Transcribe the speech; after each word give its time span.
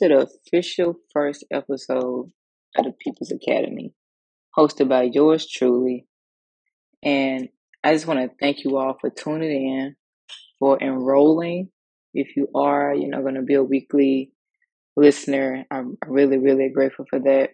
to 0.00 0.08
the 0.08 0.28
official 0.46 0.94
first 1.12 1.44
episode 1.52 2.32
of 2.76 2.84
the 2.84 2.92
People's 2.98 3.30
Academy, 3.30 3.92
hosted 4.56 4.88
by 4.88 5.02
yours 5.02 5.46
truly. 5.46 6.06
And 7.02 7.50
I 7.84 7.92
just 7.92 8.06
want 8.06 8.20
to 8.20 8.34
thank 8.40 8.64
you 8.64 8.78
all 8.78 8.96
for 8.98 9.10
tuning 9.10 9.50
in, 9.50 9.96
for 10.58 10.82
enrolling. 10.82 11.68
If 12.14 12.34
you 12.34 12.48
are, 12.54 12.94
you 12.94 13.08
know, 13.08 13.20
going 13.20 13.34
to 13.34 13.42
be 13.42 13.54
a 13.54 13.62
weekly 13.62 14.32
listener, 14.96 15.64
I'm 15.70 15.98
really, 16.06 16.38
really 16.38 16.70
grateful 16.70 17.04
for 17.08 17.18
that. 17.20 17.50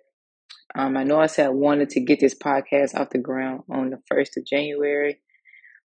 Um, 0.77 0.97
I 0.97 1.03
know 1.03 1.19
I 1.19 1.27
said 1.27 1.47
I 1.47 1.51
wanted 1.51 1.91
to 1.91 2.01
get 2.01 2.21
this 2.21 2.35
podcast 2.35 2.95
off 2.95 3.11
the 3.11 3.19
ground 3.19 3.63
on 3.69 3.91
the 3.91 3.99
1st 4.13 4.37
of 4.37 4.47
January. 4.47 5.21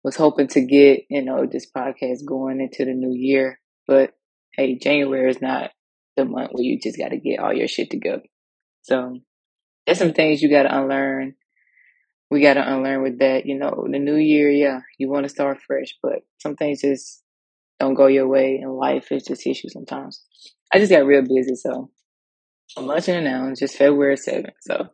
Was 0.05 0.17
hoping 0.17 0.47
to 0.49 0.61
get, 0.65 1.01
you 1.11 1.23
know, 1.23 1.47
this 1.51 1.67
podcast 1.71 2.25
going 2.27 2.61
into 2.61 2.85
the 2.85 2.95
new 2.95 3.13
year. 3.13 3.59
But 3.89 4.13
hey, 4.55 4.79
January 4.79 5.29
is 5.29 5.43
not 5.43 5.71
the 6.17 6.25
month 6.25 6.51
where 6.53 6.65
you 6.65 6.79
just 6.81 6.99
got 6.99 7.09
to 7.09 7.19
get 7.19 7.41
all 7.41 7.53
your 7.53 7.69
shit 7.69 7.91
together. 7.91 8.23
So 8.83 9.19
there's 9.85 9.99
some 9.99 10.13
things 10.13 10.43
you 10.43 10.51
got 10.51 10.65
to 10.65 10.77
unlearn. 10.77 11.35
We 12.31 12.41
got 12.41 12.55
to 12.55 12.73
unlearn 12.75 13.03
with 13.03 13.19
that. 13.21 13.47
You 13.47 13.59
know, 13.59 13.87
the 13.91 13.99
new 13.99 14.17
year, 14.17 14.51
yeah, 14.51 14.81
you 14.99 15.09
want 15.09 15.25
to 15.25 15.29
start 15.29 15.61
fresh, 15.67 15.97
but 16.03 16.21
some 16.39 16.57
things 16.57 16.81
just 16.81 17.23
don't 17.79 17.95
go 17.95 18.07
your 18.07 18.29
way 18.29 18.61
in 18.63 18.69
life. 18.69 19.09
It's 19.11 19.29
just 19.29 19.47
issues 19.47 19.73
sometimes. 19.73 20.23
I 20.73 20.79
just 20.79 20.91
got 20.91 21.07
real 21.07 21.23
busy, 21.23 21.55
so 21.55 21.91
I'm 22.77 22.87
launching 22.87 23.15
it 23.15 23.23
now. 23.23 23.49
It's 23.49 23.61
just 23.61 23.77
February 23.77 24.17
7th, 24.17 24.51
so 24.61 24.89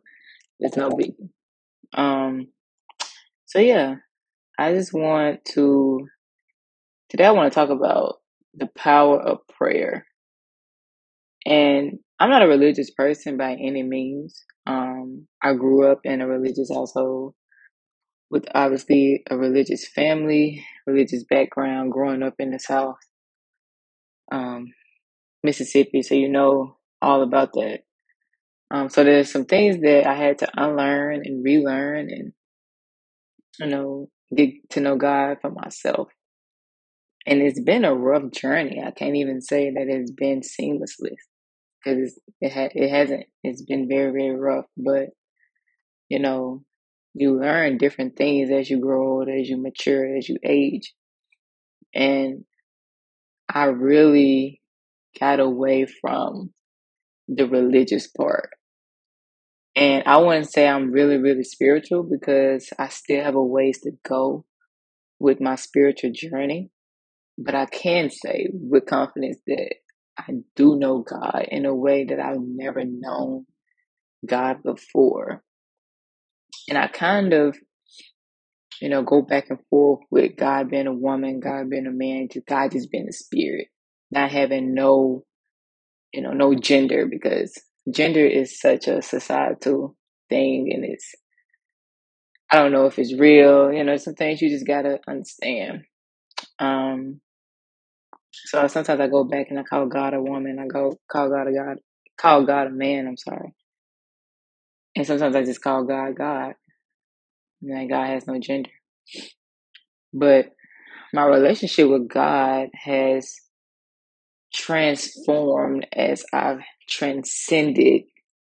it's 0.59 0.77
no 0.77 0.89
big. 0.91 1.13
Um, 1.93 2.47
so 3.45 3.59
yeah, 3.59 3.95
I 4.57 4.73
just 4.73 4.93
want 4.93 5.45
to 5.53 6.07
today. 7.09 7.25
I 7.25 7.31
want 7.31 7.51
to 7.51 7.55
talk 7.55 7.69
about 7.69 8.15
the 8.53 8.67
power 8.67 9.19
of 9.19 9.39
prayer, 9.47 10.05
and 11.45 11.99
I'm 12.19 12.29
not 12.29 12.43
a 12.43 12.47
religious 12.47 12.89
person 12.91 13.37
by 13.37 13.53
any 13.53 13.83
means. 13.83 14.45
Um, 14.65 15.27
I 15.41 15.53
grew 15.53 15.91
up 15.91 15.99
in 16.03 16.21
a 16.21 16.27
religious 16.27 16.71
household 16.73 17.35
with 18.29 18.45
obviously 18.55 19.23
a 19.29 19.37
religious 19.37 19.85
family, 19.87 20.65
religious 20.87 21.23
background, 21.23 21.91
growing 21.91 22.23
up 22.23 22.35
in 22.39 22.51
the 22.51 22.59
South, 22.59 22.95
um, 24.31 24.73
Mississippi. 25.43 26.01
So 26.01 26.15
you 26.15 26.29
know 26.29 26.77
all 27.01 27.23
about 27.23 27.53
that. 27.53 27.81
Um, 28.71 28.89
so 28.89 29.03
there's 29.03 29.31
some 29.31 29.45
things 29.45 29.81
that 29.81 30.07
I 30.07 30.15
had 30.15 30.39
to 30.39 30.49
unlearn 30.55 31.21
and 31.25 31.43
relearn 31.43 32.09
and, 32.09 32.33
you 33.59 33.67
know, 33.67 34.09
get 34.35 34.49
to 34.71 34.79
know 34.79 34.95
God 34.95 35.37
for 35.41 35.51
myself. 35.51 36.07
And 37.27 37.41
it's 37.41 37.59
been 37.61 37.85
a 37.85 37.93
rough 37.93 38.31
journey. 38.31 38.81
I 38.83 38.91
can't 38.91 39.15
even 39.15 39.41
say 39.41 39.71
that 39.71 39.87
it's 39.87 40.11
been 40.11 40.41
seamlessly 40.41 41.15
because 41.83 42.19
it 42.41 42.53
ha- 42.53 42.69
it 42.73 42.89
hasn't. 42.89 43.25
It's 43.43 43.61
been 43.61 43.87
very 43.87 44.11
very 44.11 44.35
rough. 44.35 44.65
But 44.77 45.09
you 46.09 46.19
know, 46.19 46.63
you 47.13 47.39
learn 47.39 47.77
different 47.77 48.15
things 48.15 48.49
as 48.51 48.69
you 48.69 48.79
grow 48.79 49.19
older, 49.19 49.37
as 49.37 49.49
you 49.49 49.57
mature, 49.57 50.15
as 50.15 50.29
you 50.29 50.37
age, 50.43 50.93
and 51.93 52.45
I 53.49 53.65
really 53.65 54.61
got 55.19 55.39
away 55.39 55.85
from 55.85 56.51
the 57.27 57.47
religious 57.47 58.07
part. 58.07 58.49
And 59.75 60.03
I 60.05 60.17
wouldn't 60.17 60.51
say 60.51 60.67
I'm 60.67 60.91
really, 60.91 61.17
really 61.17 61.43
spiritual 61.43 62.03
because 62.03 62.69
I 62.77 62.89
still 62.89 63.23
have 63.23 63.35
a 63.35 63.43
ways 63.43 63.79
to 63.81 63.91
go 64.07 64.45
with 65.19 65.41
my 65.41 65.55
spiritual 65.55 66.11
journey. 66.13 66.69
But 67.37 67.55
I 67.55 67.65
can 67.65 68.11
say 68.11 68.49
with 68.53 68.85
confidence 68.85 69.37
that 69.47 69.75
I 70.17 70.25
do 70.55 70.77
know 70.77 70.99
God 70.99 71.47
in 71.49 71.65
a 71.65 71.75
way 71.75 72.05
that 72.05 72.19
I've 72.19 72.41
never 72.41 72.83
known 72.85 73.45
God 74.25 74.63
before. 74.63 75.43
And 76.69 76.77
I 76.77 76.87
kind 76.87 77.33
of, 77.33 77.57
you 78.81 78.89
know, 78.89 79.03
go 79.03 79.21
back 79.21 79.49
and 79.49 79.59
forth 79.69 80.01
with 80.11 80.35
God 80.37 80.69
being 80.69 80.87
a 80.87 80.93
woman, 80.93 81.39
God 81.39 81.69
being 81.69 81.87
a 81.87 81.91
man, 81.91 82.27
just 82.31 82.45
God 82.45 82.71
just 82.71 82.91
being 82.91 83.07
a 83.09 83.13
spirit, 83.13 83.67
not 84.11 84.31
having 84.31 84.73
no, 84.73 85.23
you 86.13 86.21
know, 86.21 86.31
no 86.31 86.53
gender 86.55 87.07
because 87.09 87.59
gender 87.89 88.25
is 88.25 88.59
such 88.59 88.87
a 88.87 89.01
societal 89.01 89.95
thing 90.29 90.71
and 90.73 90.85
it's 90.85 91.13
I 92.51 92.57
don't 92.57 92.71
know 92.71 92.85
if 92.85 92.99
it's 92.99 93.17
real, 93.17 93.73
you 93.73 93.83
know, 93.83 93.97
some 93.97 94.13
things 94.13 94.41
you 94.41 94.49
just 94.49 94.67
gotta 94.67 94.99
understand. 95.07 95.83
Um 96.59 97.19
so 98.33 98.67
sometimes 98.67 98.99
I 98.99 99.07
go 99.07 99.23
back 99.23 99.47
and 99.49 99.59
I 99.59 99.63
call 99.63 99.87
God 99.87 100.13
a 100.13 100.21
woman, 100.21 100.59
I 100.59 100.67
go 100.67 100.97
call 101.11 101.29
God 101.29 101.47
a 101.47 101.53
God 101.53 101.77
call 102.17 102.45
God 102.45 102.67
a 102.67 102.71
man, 102.71 103.07
I'm 103.07 103.17
sorry. 103.17 103.53
And 104.95 105.05
sometimes 105.07 105.35
I 105.35 105.43
just 105.43 105.61
call 105.61 105.83
God 105.85 106.15
God. 106.15 106.53
And 107.61 107.89
God 107.89 108.07
has 108.07 108.27
no 108.27 108.39
gender. 108.39 108.69
But 110.13 110.51
my 111.13 111.25
relationship 111.25 111.89
with 111.89 112.09
God 112.09 112.69
has 112.73 113.35
transformed 114.53 115.87
as 115.93 116.23
I've 116.33 116.61
transcended 116.89 118.03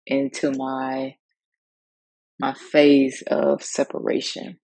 into 0.06 0.52
my 0.52 1.16
my 2.38 2.52
phase 2.52 3.22
of 3.28 3.62
separation. 3.62 4.58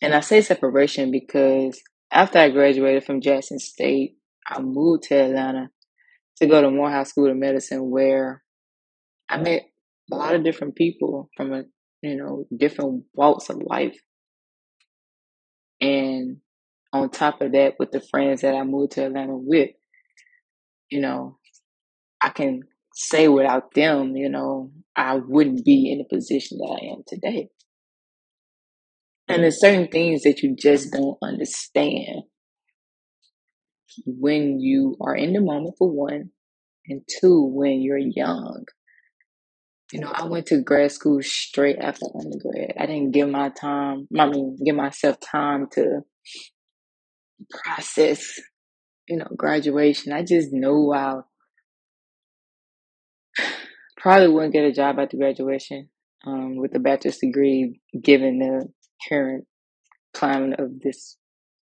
And 0.00 0.14
I 0.14 0.20
say 0.20 0.40
separation 0.40 1.10
because 1.10 1.82
after 2.12 2.38
I 2.38 2.50
graduated 2.50 3.04
from 3.04 3.22
Jackson 3.22 3.58
State, 3.58 4.16
I 4.46 4.60
moved 4.60 5.04
to 5.04 5.14
Atlanta 5.14 5.70
to 6.36 6.46
go 6.46 6.60
to 6.60 6.70
Morehouse 6.70 7.08
School 7.08 7.30
of 7.30 7.36
Medicine 7.36 7.90
where 7.90 8.42
I 9.28 9.38
met 9.38 9.62
a 10.12 10.16
lot 10.16 10.34
of 10.34 10.44
different 10.44 10.76
people 10.76 11.30
from 11.36 11.52
a 11.52 11.62
you 12.02 12.16
know 12.16 12.44
different 12.54 13.04
walks 13.14 13.48
of 13.48 13.62
life. 13.62 13.96
And 15.80 16.38
on 16.92 17.10
top 17.10 17.40
of 17.40 17.52
that, 17.52 17.74
with 17.78 17.90
the 17.90 18.02
friends 18.10 18.42
that 18.42 18.54
I 18.54 18.62
moved 18.62 18.92
to 18.92 19.06
Atlanta 19.06 19.34
with, 19.34 19.70
you 20.90 21.00
know, 21.00 21.38
I 22.22 22.28
can 22.28 22.60
say 22.94 23.26
without 23.28 23.74
them, 23.74 24.14
you 24.16 24.28
know, 24.28 24.70
I 24.94 25.16
wouldn't 25.16 25.64
be 25.64 25.90
in 25.90 25.98
the 25.98 26.16
position 26.16 26.58
that 26.58 26.78
I 26.80 26.92
am 26.92 27.02
today. 27.06 27.48
And 29.32 29.44
there's 29.44 29.60
certain 29.60 29.88
things 29.88 30.24
that 30.24 30.42
you 30.42 30.54
just 30.54 30.92
don't 30.92 31.16
understand 31.22 32.24
when 34.06 34.60
you 34.60 34.96
are 35.00 35.16
in 35.16 35.32
the 35.32 35.40
moment 35.40 35.76
for 35.78 35.90
one, 35.90 36.30
and 36.86 37.00
two, 37.20 37.46
when 37.46 37.80
you're 37.80 37.96
young. 37.96 38.64
You 39.90 40.00
know, 40.00 40.12
I 40.12 40.26
went 40.26 40.46
to 40.46 40.60
grad 40.60 40.92
school 40.92 41.22
straight 41.22 41.78
after 41.78 42.06
undergrad. 42.14 42.74
I 42.78 42.84
didn't 42.84 43.12
give 43.12 43.30
my 43.30 43.48
time, 43.48 44.06
I 44.18 44.28
mean, 44.28 44.58
give 44.62 44.76
myself 44.76 45.18
time 45.20 45.68
to 45.72 46.00
process, 47.50 48.38
you 49.08 49.16
know, 49.16 49.28
graduation. 49.34 50.12
I 50.12 50.24
just 50.24 50.52
knew 50.52 50.92
I 50.92 51.20
probably 53.96 54.28
wouldn't 54.28 54.52
get 54.52 54.64
a 54.64 54.72
job 54.72 54.98
after 54.98 55.16
graduation 55.16 55.88
um, 56.26 56.56
with 56.56 56.74
a 56.74 56.78
bachelor's 56.78 57.16
degree, 57.16 57.80
given 58.02 58.38
the 58.38 58.68
current 59.08 59.44
climate 60.14 60.60
of 60.60 60.80
this 60.80 61.16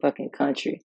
fucking 0.01 0.29
country. 0.29 0.81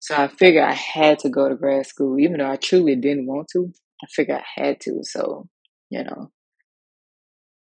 So 0.00 0.16
I 0.16 0.28
figured 0.28 0.64
I 0.64 0.72
had 0.72 1.20
to 1.20 1.28
go 1.28 1.48
to 1.48 1.54
grad 1.54 1.86
school, 1.86 2.18
even 2.18 2.38
though 2.38 2.50
I 2.50 2.56
truly 2.56 2.96
didn't 2.96 3.26
want 3.26 3.48
to. 3.52 3.72
I 4.02 4.06
figured 4.10 4.38
I 4.40 4.60
had 4.60 4.80
to. 4.80 5.00
So, 5.02 5.48
you 5.90 6.02
know, 6.02 6.32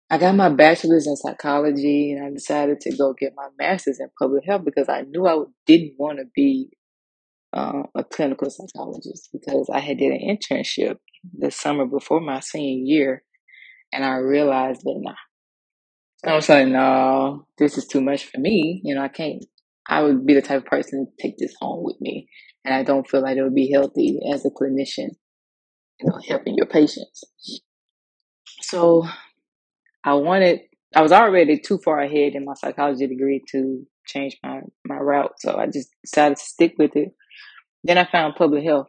I 0.10 0.18
got 0.18 0.36
my 0.36 0.50
bachelor's 0.50 1.08
in 1.08 1.16
psychology 1.16 2.12
and 2.12 2.26
I 2.26 2.32
decided 2.32 2.80
to 2.82 2.96
go 2.96 3.14
get 3.14 3.34
my 3.36 3.48
master's 3.60 4.00
in 4.00 4.10
public 4.20 4.46
health 4.46 4.64
because 4.66 4.90
I 4.90 5.02
knew 5.02 5.28
I 5.28 5.44
didn't 5.66 5.96
want 5.98 6.20
to 6.20 6.26
be 6.36 6.70
uh, 7.54 7.84
a 7.96 8.04
clinical 8.04 8.50
psychologist 8.50 9.30
because 9.34 9.70
I 9.74 9.80
had 9.80 9.98
did 9.98 10.12
an 10.12 10.20
internship 10.38 10.98
the 11.38 11.52
summer 11.52 11.86
before 11.86 12.22
my 12.22 12.40
senior 12.40 12.84
year 12.86 13.24
and 13.94 14.06
I 14.06 14.18
realized 14.18 14.82
that 14.82 15.00
nah. 15.00 15.14
I 16.26 16.36
was 16.36 16.50
like, 16.50 16.68
no, 16.68 17.46
this 17.58 17.78
is 17.78 17.86
too 17.86 18.02
much 18.02 18.26
for 18.26 18.40
me. 18.40 18.82
You 18.84 18.96
know, 18.96 19.02
I 19.02 19.10
can't, 19.10 19.46
I 19.88 20.02
would 20.02 20.26
be 20.26 20.34
the 20.34 20.42
type 20.42 20.64
of 20.64 20.66
person 20.66 21.06
to 21.06 21.24
take 21.24 21.38
this 21.38 21.54
home 21.60 21.84
with 21.84 21.98
me. 22.02 22.28
And 22.64 22.74
I 22.74 22.84
don't 22.84 23.08
feel 23.08 23.22
like 23.22 23.38
it 23.38 23.44
would 23.44 23.54
be 23.54 23.72
healthy 23.72 24.20
as 24.34 24.44
a 24.44 24.50
clinician, 24.50 25.10
you 26.00 26.08
know, 26.08 26.20
helping 26.28 26.56
your 26.58 26.66
patients. 26.66 27.24
So 28.62 29.06
I 30.04 30.16
wanted, 30.16 30.62
I 30.96 31.04
was 31.04 31.12
already 31.12 31.60
too 31.60 31.80
far 31.86 32.00
ahead 32.00 32.34
in 32.34 32.46
my 32.46 32.56
psychology 32.56 33.06
degree 33.06 33.44
to 33.52 33.86
change 34.08 34.38
my, 34.44 34.62
my 34.84 34.96
route. 34.96 35.34
So 35.38 35.58
I 35.58 35.68
just 35.68 35.90
decided 36.04 36.38
to 36.38 36.44
stick 36.44 36.74
with 36.80 36.96
it. 36.96 37.10
Then 37.84 38.00
I 38.00 38.06
found 38.06 38.36
public 38.36 38.64
health. 38.64 38.88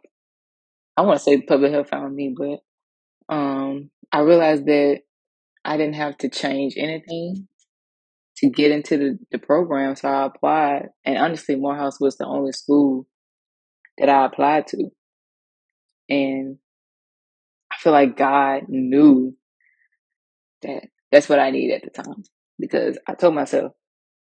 I 0.95 1.03
want 1.03 1.19
to 1.19 1.23
say 1.23 1.41
public 1.41 1.71
health 1.71 1.89
found 1.89 2.15
me, 2.15 2.35
but 2.35 3.33
um, 3.33 3.91
I 4.11 4.21
realized 4.21 4.65
that 4.65 5.01
I 5.67 5.75
didn't 5.75 5.95
have 5.95 6.17
to 6.19 6.29
change 6.29 6.75
anything 6.77 7.47
to 8.37 8.49
get 8.49 8.71
into 8.71 8.97
the, 8.97 9.19
the 9.31 9.37
program. 9.37 9.95
So 9.97 10.07
I 10.07 10.25
applied. 10.25 10.89
And 11.03 11.17
honestly, 11.17 11.55
Morehouse 11.55 11.99
was 11.99 12.17
the 12.17 12.25
only 12.25 12.53
school 12.53 13.05
that 13.97 14.07
I 14.07 14.25
applied 14.25 14.67
to. 14.67 14.89
And 16.09 16.57
I 17.71 17.75
feel 17.79 17.91
like 17.91 18.15
God 18.15 18.63
knew 18.69 19.35
that 20.61 20.85
that's 21.11 21.27
what 21.27 21.39
I 21.39 21.51
needed 21.51 21.83
at 21.83 21.93
the 21.93 22.03
time 22.03 22.23
because 22.57 22.97
I 23.05 23.13
told 23.13 23.35
myself 23.35 23.73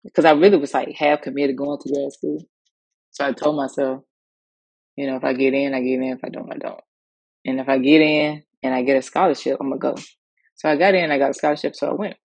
because 0.05 0.25
I 0.25 0.33
really 0.33 0.57
was 0.57 0.75
like 0.75 0.95
half 0.97 1.23
committed 1.23 1.57
going 1.57 1.79
to 1.81 1.93
grad 1.93 2.13
school. 2.13 2.43
So 3.11 3.27
I 3.27 3.33
told 3.33 3.57
myself, 3.57 4.03
you 4.97 5.07
know, 5.07 5.17
if 5.17 5.25
I 5.25 5.35
get 5.35 5.55
in, 5.55 5.75
I 5.75 5.81
get 5.81 5.95
in. 5.95 6.03
If 6.05 6.25
I 6.25 6.29
don't, 6.31 6.53
I 6.53 6.57
don't. 6.57 6.81
And 7.45 7.61
if 7.61 7.69
I 7.69 7.79
get 7.79 8.01
in 8.01 8.43
and 8.63 8.75
I 8.75 8.83
get 8.83 8.97
a 8.97 9.03
scholarship, 9.03 9.59
I'm 9.61 9.69
gonna 9.69 9.79
go. 9.79 10.03
So 10.59 10.69
I 10.69 10.77
got 10.77 10.95
in, 10.95 11.13
I 11.13 11.19
got 11.19 11.31
a 11.31 11.35
scholarship, 11.35 11.77
so 11.77 11.89
I 11.89 11.93
went. 11.93 12.17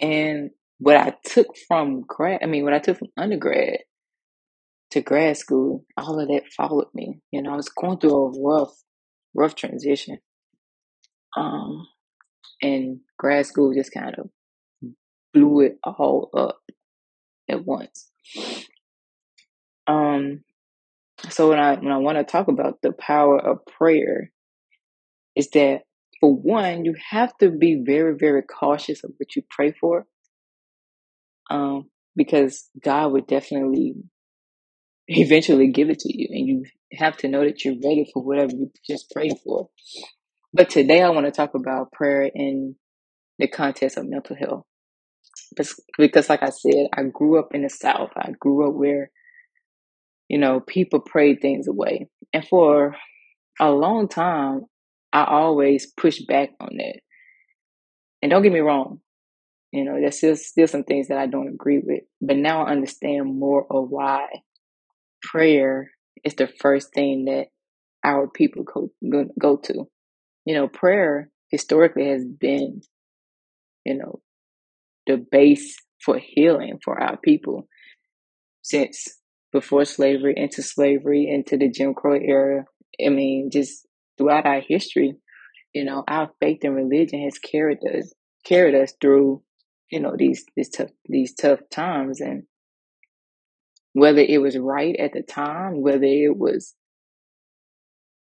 And 0.00 0.50
what 0.78 0.96
I 0.96 1.14
took 1.24 1.56
from 1.68 2.02
grad, 2.02 2.40
I 2.42 2.46
mean, 2.46 2.64
what 2.64 2.74
I 2.74 2.80
took 2.80 2.98
from 2.98 3.08
undergrad 3.16 3.78
to 4.90 5.00
grad 5.00 5.36
school, 5.36 5.84
all 5.96 6.20
of 6.20 6.28
that 6.28 6.52
followed 6.56 6.88
me. 6.94 7.20
You 7.30 7.42
know, 7.42 7.52
I 7.52 7.56
was 7.56 7.68
going 7.68 7.98
through 7.98 8.10
a 8.10 8.42
rough, 8.42 8.74
rough 9.34 9.54
transition. 9.54 10.18
Um, 11.36 11.86
and 12.60 13.00
grad 13.18 13.46
school 13.46 13.72
just 13.72 13.92
kind 13.92 14.16
of 14.18 14.30
blew 15.32 15.60
it 15.60 15.78
all 15.84 16.28
up 16.34 16.60
at 17.48 17.64
once. 17.64 18.10
Um, 19.86 20.40
so 21.30 21.50
when 21.50 21.60
I 21.60 21.76
when 21.76 21.92
I 21.92 21.98
want 21.98 22.18
to 22.18 22.24
talk 22.24 22.48
about 22.48 22.82
the 22.82 22.92
power 22.92 23.38
of 23.38 23.64
prayer, 23.66 24.32
is 25.36 25.50
that 25.50 25.82
for 26.20 26.34
one, 26.34 26.84
you 26.84 26.94
have 27.10 27.36
to 27.38 27.50
be 27.50 27.82
very 27.84 28.14
very 28.16 28.42
cautious 28.42 29.04
of 29.04 29.12
what 29.18 29.36
you 29.36 29.42
pray 29.50 29.72
for, 29.72 30.06
um, 31.50 31.90
because 32.14 32.68
God 32.82 33.12
would 33.12 33.26
definitely 33.26 33.94
eventually 35.08 35.68
give 35.68 35.90
it 35.90 36.00
to 36.00 36.16
you, 36.16 36.28
and 36.30 36.46
you 36.48 36.64
have 36.98 37.16
to 37.18 37.28
know 37.28 37.44
that 37.44 37.64
you're 37.64 37.74
ready 37.74 38.08
for 38.12 38.22
whatever 38.22 38.52
you 38.52 38.70
just 38.88 39.10
prayed 39.10 39.34
for. 39.44 39.68
But 40.52 40.70
today, 40.70 41.02
I 41.02 41.10
want 41.10 41.26
to 41.26 41.32
talk 41.32 41.54
about 41.54 41.92
prayer 41.92 42.30
in 42.34 42.76
the 43.38 43.48
context 43.48 43.98
of 43.98 44.08
mental 44.08 44.36
health, 44.36 44.64
because, 45.98 46.28
like 46.28 46.42
I 46.42 46.50
said, 46.50 46.88
I 46.92 47.02
grew 47.04 47.38
up 47.38 47.54
in 47.54 47.62
the 47.62 47.70
South. 47.70 48.10
I 48.16 48.32
grew 48.38 48.68
up 48.68 48.74
where 48.74 49.10
you 50.28 50.38
know 50.38 50.60
people 50.60 51.00
prayed 51.00 51.40
things 51.40 51.68
away, 51.68 52.08
and 52.32 52.46
for 52.46 52.96
a 53.60 53.70
long 53.70 54.08
time, 54.08 54.66
I 55.16 55.24
always 55.24 55.86
push 55.86 56.20
back 56.20 56.50
on 56.60 56.76
that. 56.76 57.00
And 58.20 58.30
don't 58.30 58.42
get 58.42 58.52
me 58.52 58.60
wrong, 58.60 59.00
you 59.72 59.84
know, 59.84 59.98
there's 60.00 60.18
still 60.18 60.36
still 60.36 60.66
some 60.66 60.84
things 60.84 61.08
that 61.08 61.18
I 61.18 61.26
don't 61.26 61.48
agree 61.48 61.78
with, 61.78 62.02
but 62.20 62.36
now 62.36 62.64
I 62.64 62.70
understand 62.70 63.38
more 63.38 63.66
of 63.70 63.88
why 63.90 64.26
prayer 65.22 65.90
is 66.24 66.34
the 66.34 66.46
first 66.46 66.92
thing 66.92 67.26
that 67.26 67.46
our 68.04 68.28
people 68.28 68.62
go, 68.64 68.90
go, 69.10 69.26
go 69.38 69.56
to. 69.56 69.88
You 70.44 70.54
know, 70.54 70.68
prayer 70.68 71.30
historically 71.50 72.08
has 72.08 72.24
been, 72.24 72.82
you 73.84 73.94
know, 73.96 74.20
the 75.06 75.16
base 75.16 75.76
for 76.04 76.18
healing 76.18 76.78
for 76.84 77.00
our 77.00 77.16
people 77.16 77.68
since 78.62 79.18
before 79.52 79.84
slavery, 79.84 80.34
into 80.36 80.62
slavery, 80.62 81.28
into 81.28 81.56
the 81.56 81.70
Jim 81.70 81.94
Crow 81.94 82.18
era. 82.20 82.66
I 83.04 83.08
mean, 83.08 83.50
just 83.50 83.85
throughout 84.18 84.46
our 84.46 84.60
history, 84.60 85.14
you 85.74 85.84
know, 85.84 86.04
our 86.08 86.30
faith 86.40 86.60
and 86.62 86.74
religion 86.74 87.22
has 87.22 87.38
carried 87.38 87.78
us 87.84 88.12
carried 88.44 88.74
us 88.74 88.94
through, 89.00 89.42
you 89.90 90.00
know, 90.00 90.14
these 90.16 90.44
these 90.56 90.70
tough 90.70 90.90
these 91.08 91.34
tough 91.34 91.60
times 91.70 92.20
and 92.20 92.44
whether 93.92 94.20
it 94.20 94.40
was 94.42 94.58
right 94.58 94.94
at 94.96 95.12
the 95.12 95.22
time, 95.22 95.80
whether 95.80 96.04
it 96.04 96.36
was 96.36 96.74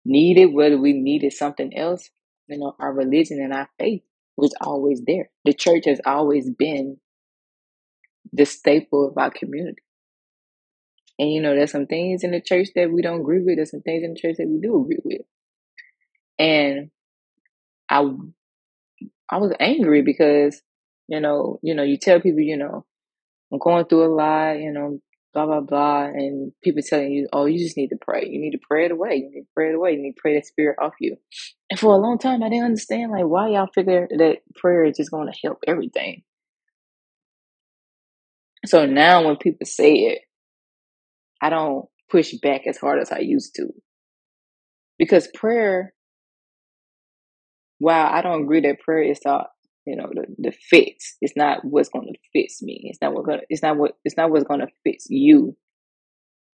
needed, 0.04 0.46
whether 0.46 0.78
we 0.78 0.92
needed 0.92 1.32
something 1.32 1.76
else, 1.76 2.08
you 2.48 2.58
know, 2.58 2.74
our 2.78 2.92
religion 2.92 3.40
and 3.42 3.52
our 3.52 3.68
faith 3.78 4.02
was 4.36 4.54
always 4.60 5.02
there. 5.06 5.28
The 5.44 5.52
church 5.52 5.84
has 5.86 6.00
always 6.06 6.48
been 6.50 6.98
the 8.32 8.44
staple 8.44 9.08
of 9.08 9.18
our 9.18 9.30
community. 9.30 9.82
And 11.18 11.32
you 11.32 11.40
know, 11.40 11.54
there's 11.54 11.72
some 11.72 11.86
things 11.86 12.24
in 12.24 12.30
the 12.30 12.40
church 12.40 12.68
that 12.74 12.92
we 12.92 13.02
don't 13.02 13.20
agree 13.20 13.42
with. 13.42 13.56
There's 13.56 13.70
some 13.70 13.80
things 13.80 14.04
in 14.04 14.14
the 14.14 14.20
church 14.20 14.36
that 14.38 14.48
we 14.48 14.60
do 14.60 14.82
agree 14.82 14.98
with. 15.04 15.22
And 16.38 16.90
I 17.90 18.04
I 19.30 19.38
was 19.38 19.52
angry 19.58 20.02
because, 20.02 20.60
you 21.08 21.20
know, 21.20 21.58
you 21.62 21.74
know, 21.74 21.82
you 21.82 21.98
tell 21.98 22.20
people, 22.20 22.40
you 22.40 22.56
know, 22.56 22.84
I'm 23.52 23.58
going 23.58 23.86
through 23.86 24.04
a 24.04 24.14
lot, 24.14 24.58
you 24.58 24.72
know, 24.72 25.00
blah 25.32 25.46
blah 25.46 25.60
blah, 25.60 26.04
and 26.04 26.52
people 26.62 26.82
telling 26.82 27.12
you, 27.12 27.28
oh, 27.32 27.46
you 27.46 27.58
just 27.58 27.76
need 27.76 27.88
to 27.88 27.98
pray. 28.00 28.26
You 28.26 28.40
need 28.40 28.52
to 28.52 28.60
pray 28.68 28.86
it 28.86 28.90
away. 28.90 29.16
You 29.16 29.30
need 29.30 29.42
to 29.42 29.48
pray 29.54 29.70
it 29.70 29.74
away. 29.74 29.92
You 29.92 30.02
need 30.02 30.12
to 30.12 30.20
pray 30.20 30.34
that 30.34 30.46
spirit 30.46 30.78
off 30.80 30.94
you. 31.00 31.16
And 31.70 31.78
for 31.78 31.92
a 31.94 31.98
long 31.98 32.18
time, 32.18 32.42
I 32.42 32.48
didn't 32.48 32.64
understand 32.64 33.12
like 33.12 33.24
why 33.24 33.50
y'all 33.50 33.68
figure 33.74 34.08
that 34.10 34.38
prayer 34.54 34.84
is 34.84 34.96
just 34.96 35.10
going 35.10 35.30
to 35.30 35.38
help 35.44 35.58
everything. 35.66 36.22
So 38.64 38.86
now 38.86 39.26
when 39.26 39.36
people 39.36 39.66
say 39.66 39.92
it, 39.92 40.20
I 41.40 41.50
don't 41.50 41.86
push 42.10 42.32
back 42.42 42.66
as 42.66 42.78
hard 42.78 43.00
as 43.00 43.12
I 43.12 43.18
used 43.18 43.54
to. 43.56 43.68
Because 44.98 45.28
prayer, 45.34 45.92
while 47.78 48.06
I 48.06 48.22
don't 48.22 48.42
agree 48.44 48.60
that 48.62 48.80
prayer 48.80 49.02
is 49.02 49.20
the 49.20 49.44
you 49.86 49.96
know 49.96 50.08
the, 50.12 50.26
the 50.38 50.52
fix, 50.52 51.16
it's 51.20 51.36
not 51.36 51.64
what's 51.64 51.88
going 51.88 52.12
to 52.12 52.18
fix 52.32 52.60
me. 52.62 52.82
It's 52.84 53.00
not 53.00 53.14
what 53.14 53.26
gonna. 53.26 53.42
It's 53.48 53.62
not 53.62 53.76
what. 53.76 53.92
It's 54.04 54.16
not 54.16 54.30
what's 54.30 54.44
going 54.44 54.60
to 54.60 54.68
fix 54.84 55.06
you. 55.08 55.56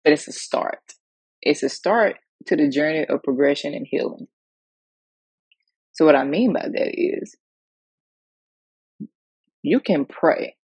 But 0.05 0.13
it's 0.13 0.29
a 0.29 0.33
start. 0.33 0.95
It's 1.41 1.63
a 1.63 1.69
start 1.69 2.17
to 2.47 2.57
the 2.57 2.69
journey 2.69 3.07
of 3.07 3.23
progression 3.23 3.73
and 3.73 3.87
healing. 3.89 4.27
So 5.93 6.05
what 6.05 6.17
I 6.17 6.25
mean 6.25 6.53
by 6.53 6.63
that 6.63 6.91
is, 6.95 7.37
you 9.63 9.79
can 9.81 10.05
pray, 10.05 10.57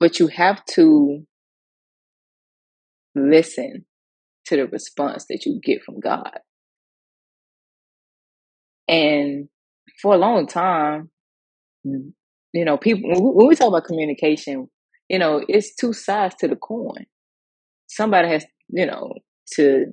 but 0.00 0.18
you 0.18 0.26
have 0.28 0.64
to 0.72 1.26
listen 3.14 3.84
to 4.46 4.56
the 4.56 4.66
response 4.66 5.26
that 5.28 5.46
you 5.46 5.60
get 5.62 5.82
from 5.82 6.00
God. 6.00 6.40
And 8.88 9.48
for 10.00 10.14
a 10.14 10.18
long 10.18 10.46
time, 10.46 11.10
you 11.84 12.64
know, 12.64 12.76
people, 12.76 13.10
when 13.34 13.48
we 13.48 13.56
talk 13.56 13.68
about 13.68 13.84
communication, 13.84 14.68
you 15.08 15.18
know, 15.18 15.44
it's 15.48 15.74
two 15.74 15.92
sides 15.92 16.34
to 16.40 16.48
the 16.48 16.56
coin. 16.56 17.06
Somebody 17.88 18.28
has, 18.28 18.46
you 18.68 18.86
know, 18.86 19.14
to 19.54 19.86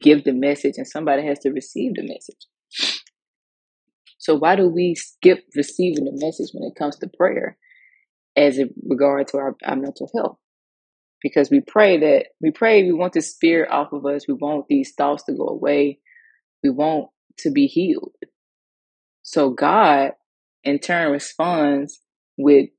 give 0.00 0.24
the 0.24 0.32
message 0.32 0.74
and 0.76 0.86
somebody 0.86 1.26
has 1.26 1.38
to 1.40 1.50
receive 1.50 1.94
the 1.94 2.02
message. 2.02 2.46
So 4.18 4.36
why 4.36 4.56
do 4.56 4.68
we 4.68 4.94
skip 4.94 5.44
receiving 5.56 6.04
the 6.04 6.12
message 6.14 6.50
when 6.52 6.70
it 6.70 6.78
comes 6.78 6.96
to 6.98 7.08
prayer 7.16 7.56
as 8.36 8.58
in 8.58 8.70
regard 8.88 9.28
to 9.28 9.38
our, 9.38 9.56
our 9.64 9.76
mental 9.76 10.10
health? 10.14 10.38
because 11.22 11.50
we 11.50 11.60
pray 11.60 11.98
that 11.98 12.26
we 12.40 12.50
pray 12.50 12.82
we 12.82 12.92
want 12.92 13.12
the 13.12 13.22
spirit 13.22 13.70
off 13.70 13.92
of 13.92 14.04
us 14.04 14.26
we 14.26 14.34
want 14.34 14.66
these 14.68 14.92
thoughts 14.96 15.24
to 15.24 15.32
go 15.32 15.46
away 15.46 15.98
we 16.62 16.70
want 16.70 17.08
to 17.38 17.50
be 17.50 17.66
healed. 17.66 18.14
So 19.22 19.50
god 19.50 20.12
in 20.64 20.78
turn 20.78 21.12
responds 21.12 22.00
with 22.36 22.70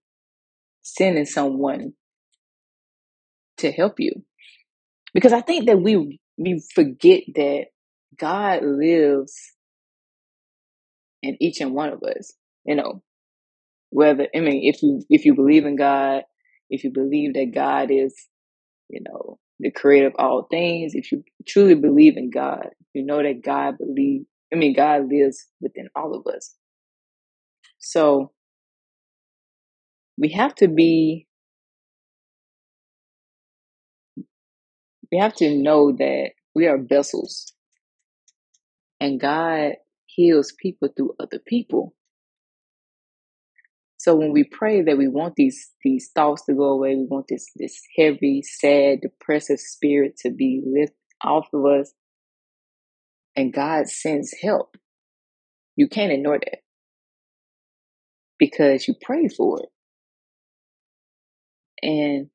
sending 0.81 1.25
someone 1.25 1.93
to 3.57 3.72
help 3.72 4.00
you. 4.00 4.24
Because 5.13 5.33
i 5.33 5.41
think 5.41 5.67
that 5.67 5.81
we 5.81 6.19
we 6.38 6.62
forget 6.74 7.24
that 7.36 7.65
god 8.17 8.63
lives 8.63 9.33
in 11.22 11.38
each 11.39 11.62
and 11.62 11.74
one 11.74 11.89
of 11.89 12.03
us 12.03 12.33
you 12.65 12.75
know. 12.75 13.01
Whether 13.89 14.27
i 14.36 14.39
mean 14.39 14.62
if 14.63 14.81
you 14.81 15.01
if 15.10 15.25
you 15.25 15.36
believe 15.36 15.65
in 15.65 15.75
god 15.75 16.24
if 16.69 16.83
you 16.83 16.91
believe 16.91 17.36
that 17.36 17.51
god 17.53 17.91
is 17.91 18.27
you 18.89 19.01
know, 19.07 19.39
the 19.60 19.72
creator 19.72 20.07
of 20.07 20.15
all 20.19 20.48
things, 20.50 20.93
if 20.95 21.12
you 21.12 21.24
truly 21.48 21.75
believe 21.75 22.17
in 22.17 22.29
God, 22.29 22.69
you 22.93 23.03
know 23.03 23.22
that 23.22 23.41
God 23.43 23.77
believe 23.77 24.25
I 24.53 24.55
mean 24.55 24.75
God 24.75 25.10
lives 25.10 25.48
within 25.60 25.89
all 25.95 26.13
of 26.13 26.27
us. 26.27 26.55
So 27.79 28.31
we 30.17 30.29
have 30.29 30.53
to 30.55 30.67
be 30.67 31.27
we 35.12 35.17
have 35.17 35.36
to 35.36 35.55
know 35.55 35.91
that 35.91 36.31
we 36.55 36.67
are 36.67 36.77
vessels 36.77 37.53
and 39.00 39.19
God 39.19 39.74
heals 40.05 40.53
people 40.62 40.89
through 40.95 41.15
other 41.19 41.39
people. 41.45 41.93
So 43.98 44.15
when 44.15 44.33
we 44.33 44.43
pray 44.43 44.81
that 44.81 44.98
we 44.98 45.07
want 45.07 45.36
these 45.36 45.72
these 45.83 46.10
thoughts 46.13 46.45
to 46.45 46.53
go 46.53 46.65
away, 46.65 46.95
we 46.95 47.05
want 47.05 47.27
this 47.29 47.48
this 47.55 47.81
heavy, 47.98 48.41
sad, 48.43 49.01
depressive 49.01 49.60
spirit 49.60 50.17
to 50.17 50.29
be 50.29 50.62
lifted 50.65 50.95
off 51.24 51.48
of 51.53 51.65
us, 51.65 51.93
and 53.36 53.54
God 53.54 53.88
sends 53.88 54.34
help. 54.42 54.78
You 55.75 55.88
can't 55.88 56.12
ignore 56.12 56.40
that 56.40 56.60
because 58.38 58.88
you 58.88 58.96
pray 59.02 59.28
for 59.28 59.62
it. 59.62 59.70
And 61.82 62.30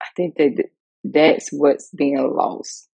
I 0.00 0.06
think 0.16 0.36
that 0.36 0.64
that's 1.04 1.50
what's 1.50 1.90
being 1.90 2.18
lost 2.18 2.88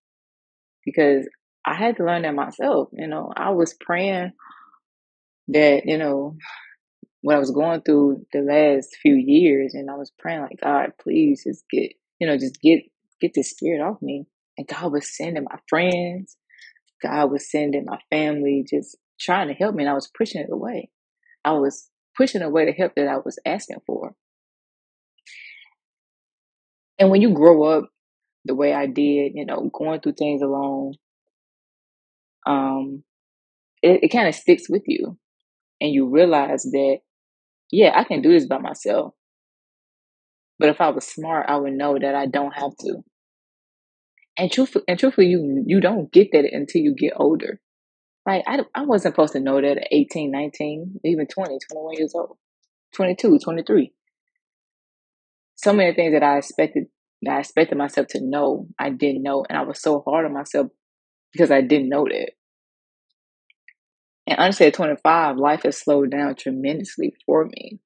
because 0.84 1.28
I 1.66 1.74
had 1.74 1.96
to 1.96 2.04
learn 2.04 2.22
that 2.22 2.34
myself. 2.34 2.88
You 2.92 3.06
know, 3.06 3.32
I 3.36 3.50
was 3.50 3.74
praying 3.74 4.32
that, 5.48 5.82
you 5.86 5.98
know, 5.98 6.36
what 7.22 7.36
I 7.36 7.38
was 7.38 7.50
going 7.50 7.82
through 7.82 8.26
the 8.32 8.40
last 8.40 8.96
few 9.00 9.14
years, 9.14 9.74
and 9.74 9.90
I 9.90 9.94
was 9.94 10.12
praying 10.18 10.42
like, 10.42 10.60
God, 10.62 10.90
please 11.00 11.44
just 11.44 11.64
get, 11.70 11.92
you 12.18 12.26
know, 12.26 12.36
just 12.36 12.60
get 12.60 12.82
get 13.20 13.32
this 13.34 13.50
spirit 13.50 13.80
off 13.80 14.02
me. 14.02 14.26
And 14.62 14.68
God 14.68 14.92
was 14.92 15.16
sending 15.16 15.44
my 15.44 15.58
friends, 15.68 16.36
God 17.02 17.32
was 17.32 17.50
sending 17.50 17.84
my 17.84 17.98
family, 18.10 18.64
just 18.68 18.96
trying 19.20 19.48
to 19.48 19.54
help 19.54 19.74
me, 19.74 19.82
and 19.82 19.90
I 19.90 19.94
was 19.94 20.10
pushing 20.16 20.40
it 20.40 20.52
away. 20.52 20.88
I 21.44 21.52
was 21.52 21.88
pushing 22.16 22.42
away 22.42 22.66
the 22.66 22.72
help 22.72 22.92
that 22.94 23.08
I 23.08 23.16
was 23.16 23.38
asking 23.44 23.78
for. 23.86 24.14
And 26.98 27.10
when 27.10 27.20
you 27.20 27.34
grow 27.34 27.64
up 27.64 27.88
the 28.44 28.54
way 28.54 28.72
I 28.72 28.86
did, 28.86 29.32
you 29.34 29.44
know, 29.44 29.68
going 29.72 30.00
through 30.00 30.12
things 30.12 30.42
alone, 30.42 30.94
um, 32.46 33.02
it, 33.82 34.04
it 34.04 34.08
kind 34.08 34.28
of 34.28 34.34
sticks 34.36 34.70
with 34.70 34.82
you. 34.86 35.18
And 35.80 35.92
you 35.92 36.08
realize 36.08 36.62
that, 36.62 36.98
yeah, 37.72 37.92
I 37.96 38.04
can 38.04 38.22
do 38.22 38.30
this 38.30 38.46
by 38.46 38.58
myself. 38.58 39.14
But 40.60 40.68
if 40.68 40.80
I 40.80 40.90
was 40.90 41.04
smart, 41.04 41.46
I 41.48 41.56
would 41.56 41.72
know 41.72 41.98
that 41.98 42.14
I 42.14 42.26
don't 42.26 42.54
have 42.54 42.76
to. 42.82 43.02
And 44.42 44.50
truthfully, 44.50 44.84
and 44.88 44.98
truthfully, 44.98 45.28
you 45.28 45.62
you 45.68 45.80
don't 45.80 46.10
get 46.10 46.32
that 46.32 46.44
until 46.52 46.82
you 46.82 46.96
get 46.96 47.12
older. 47.14 47.60
Like 48.26 48.42
I, 48.44 48.58
I 48.74 48.82
wasn't 48.84 49.14
supposed 49.14 49.34
to 49.34 49.40
know 49.40 49.60
that 49.60 49.76
at 49.76 49.86
18, 49.92 50.32
19, 50.32 50.98
even 51.04 51.28
20, 51.28 51.58
21 51.70 51.94
years 51.96 52.12
old, 52.12 52.36
22, 52.92 53.38
23. 53.38 53.92
So 55.54 55.72
many 55.72 55.94
things 55.94 56.12
that 56.14 56.24
I 56.24 56.38
expected 56.38 56.86
that 57.22 57.36
I 57.36 57.38
expected 57.38 57.78
myself 57.78 58.08
to 58.08 58.20
know, 58.20 58.66
I 58.80 58.90
didn't 58.90 59.22
know, 59.22 59.46
and 59.48 59.56
I 59.56 59.62
was 59.62 59.80
so 59.80 60.02
hard 60.04 60.26
on 60.26 60.32
myself 60.32 60.72
because 61.32 61.52
I 61.52 61.60
didn't 61.60 61.88
know 61.88 62.04
that. 62.06 62.32
And 64.26 64.40
honestly, 64.40 64.66
at 64.66 64.74
25, 64.74 65.36
life 65.36 65.62
has 65.62 65.78
slowed 65.78 66.10
down 66.10 66.34
tremendously 66.34 67.14
for 67.26 67.44
me. 67.44 67.78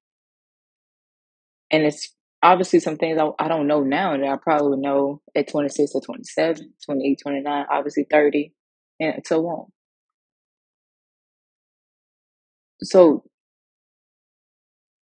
And 1.69 1.83
it's 1.83 2.15
obviously 2.43 2.79
some 2.79 2.97
things 2.97 3.19
I, 3.19 3.29
I 3.43 3.47
don't 3.47 3.67
know 3.67 3.81
now 3.83 4.15
that 4.17 4.27
I 4.27 4.37
probably 4.37 4.69
would 4.71 4.79
know 4.79 5.21
at 5.35 5.49
26 5.49 5.91
or 5.95 6.01
27, 6.01 6.73
28, 6.85 7.19
29, 7.21 7.65
obviously 7.71 8.05
30, 8.09 8.53
and 8.99 9.23
so 9.25 9.45
on. 9.47 9.67
So 12.83 13.23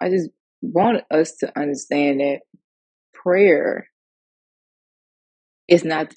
I 0.01 0.09
just 0.09 0.29
want 0.61 1.03
us 1.11 1.37
to 1.37 1.59
understand 1.59 2.19
that 2.19 2.39
prayer 3.13 3.87
is 5.67 5.83
not, 5.85 6.13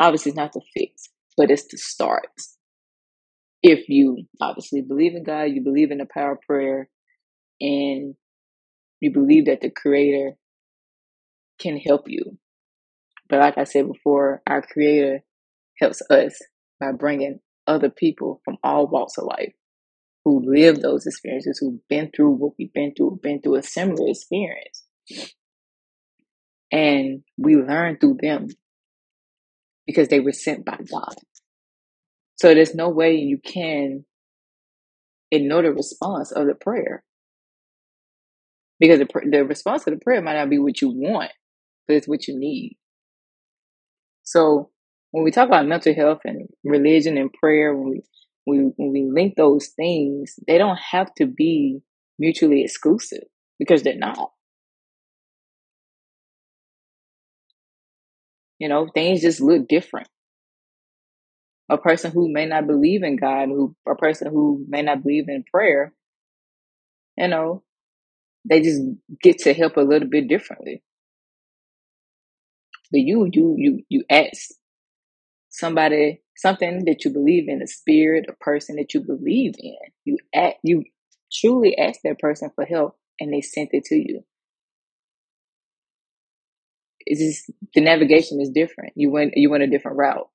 obviously, 0.00 0.30
it's 0.30 0.36
not 0.36 0.52
the 0.52 0.62
fix, 0.74 1.08
but 1.36 1.50
it's 1.50 1.66
the 1.68 1.78
start. 1.78 2.28
If 3.62 3.88
you 3.88 4.24
obviously 4.40 4.82
believe 4.82 5.14
in 5.16 5.24
God, 5.24 5.44
you 5.44 5.62
believe 5.62 5.90
in 5.90 5.98
the 5.98 6.06
power 6.12 6.32
of 6.32 6.42
prayer, 6.42 6.88
and 7.60 8.14
you 9.00 9.12
believe 9.12 9.46
that 9.46 9.60
the 9.62 9.70
Creator 9.70 10.36
can 11.58 11.78
help 11.78 12.08
you. 12.08 12.38
But 13.28 13.40
like 13.40 13.58
I 13.58 13.64
said 13.64 13.86
before, 13.86 14.42
our 14.46 14.62
Creator 14.62 15.22
helps 15.78 16.02
us 16.10 16.38
by 16.80 16.92
bringing 16.92 17.40
other 17.66 17.90
people 17.90 18.40
from 18.44 18.58
all 18.62 18.86
walks 18.86 19.16
of 19.18 19.24
life 19.24 19.54
who 20.24 20.42
live 20.44 20.80
those 20.80 21.06
experiences, 21.06 21.58
who've 21.58 21.86
been 21.88 22.10
through 22.14 22.30
what 22.30 22.54
we've 22.58 22.72
been 22.72 22.94
through, 22.94 23.20
been 23.22 23.40
through 23.40 23.56
a 23.56 23.62
similar 23.62 24.08
experience. 24.08 24.84
And 26.72 27.22
we 27.36 27.56
learn 27.56 27.98
through 27.98 28.18
them 28.20 28.48
because 29.86 30.08
they 30.08 30.20
were 30.20 30.32
sent 30.32 30.64
by 30.64 30.78
God. 30.90 31.14
So 32.36 32.54
there's 32.54 32.74
no 32.74 32.88
way 32.88 33.16
you 33.16 33.38
can 33.38 34.04
ignore 35.30 35.62
the 35.62 35.72
response 35.72 36.32
of 36.32 36.46
the 36.46 36.54
prayer. 36.54 37.04
Because 38.80 38.98
the, 38.98 39.06
the 39.30 39.44
response 39.44 39.84
to 39.84 39.90
the 39.90 39.98
prayer 39.98 40.20
might 40.20 40.34
not 40.34 40.50
be 40.50 40.58
what 40.58 40.80
you 40.80 40.88
want, 40.88 41.30
but 41.86 41.96
it's 41.96 42.08
what 42.08 42.28
you 42.28 42.38
need. 42.38 42.76
So 44.22 44.70
when 45.10 45.24
we 45.24 45.30
talk 45.30 45.48
about 45.48 45.66
mental 45.66 45.94
health 45.94 46.20
and 46.24 46.48
religion 46.64 47.16
and 47.18 47.32
prayer, 47.32 47.74
when 47.76 47.90
we, 47.90 48.02
we 48.46 48.58
when 48.76 48.92
we 48.92 49.08
link 49.10 49.36
those 49.36 49.68
things, 49.68 50.34
they 50.46 50.58
don't 50.58 50.78
have 50.78 51.14
to 51.16 51.26
be 51.26 51.80
mutually 52.18 52.62
exclusive 52.64 53.24
because 53.58 53.82
they're 53.82 53.96
not. 53.96 54.30
You 58.58 58.68
know, 58.68 58.88
things 58.92 59.22
just 59.22 59.40
look 59.40 59.68
different. 59.68 60.08
A 61.70 61.78
person 61.78 62.10
who 62.12 62.32
may 62.32 62.46
not 62.46 62.66
believe 62.66 63.02
in 63.02 63.16
God, 63.16 63.48
who 63.48 63.74
a 63.88 63.94
person 63.94 64.30
who 64.30 64.64
may 64.68 64.82
not 64.82 65.02
believe 65.02 65.28
in 65.28 65.44
prayer, 65.44 65.92
you 67.16 67.28
know, 67.28 67.62
they 68.44 68.62
just 68.62 68.82
get 69.22 69.38
to 69.40 69.54
help 69.54 69.76
a 69.76 69.80
little 69.80 70.08
bit 70.08 70.28
differently. 70.28 70.82
But 72.94 73.02
you, 73.02 73.28
you, 73.32 73.56
you, 73.58 73.84
you 73.90 74.04
ask 74.10 74.50
somebody 75.50 76.22
something 76.36 76.84
that 76.86 77.04
you 77.04 77.12
believe 77.12 77.48
in, 77.48 77.62
a 77.62 77.66
spirit, 77.66 78.26
a 78.28 78.34
person 78.34 78.76
that 78.76 78.94
you 78.94 79.00
believe 79.00 79.54
in. 79.58 79.76
You 80.04 80.18
act, 80.34 80.58
you 80.64 80.84
truly 81.32 81.78
ask 81.78 82.00
that 82.04 82.20
person 82.20 82.50
for 82.54 82.64
help, 82.64 82.96
and 83.20 83.32
they 83.32 83.42
sent 83.42 83.70
it 83.72 83.84
to 83.86 83.96
you. 83.96 84.24
It's 87.00 87.20
just 87.20 87.58
the 87.74 87.82
navigation 87.82 88.40
is 88.40 88.50
different. 88.50 88.92
You 88.96 89.10
went, 89.10 89.34
you 89.36 89.50
went 89.50 89.64
a 89.64 89.68
different 89.68 89.98
route. 89.98 90.28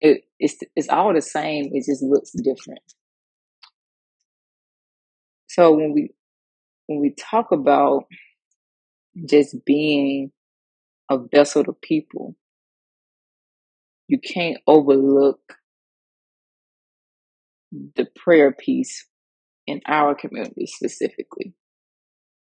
It, 0.00 0.24
it's 0.38 0.56
it's 0.76 0.88
all 0.88 1.14
the 1.14 1.22
same. 1.22 1.70
It 1.74 1.84
just 1.86 2.02
looks 2.02 2.32
different. 2.32 2.80
So 5.48 5.72
when 5.74 5.92
we 5.92 6.10
when 6.86 7.00
we 7.00 7.14
talk 7.18 7.52
about 7.52 8.04
just 9.26 9.64
being 9.64 10.32
a 11.10 11.18
vessel 11.18 11.64
to 11.64 11.72
people, 11.72 12.36
you 14.08 14.18
can't 14.18 14.58
overlook 14.66 15.40
the 17.96 18.06
prayer 18.16 18.52
piece 18.52 19.06
in 19.66 19.80
our 19.86 20.14
community 20.14 20.66
specifically, 20.66 21.54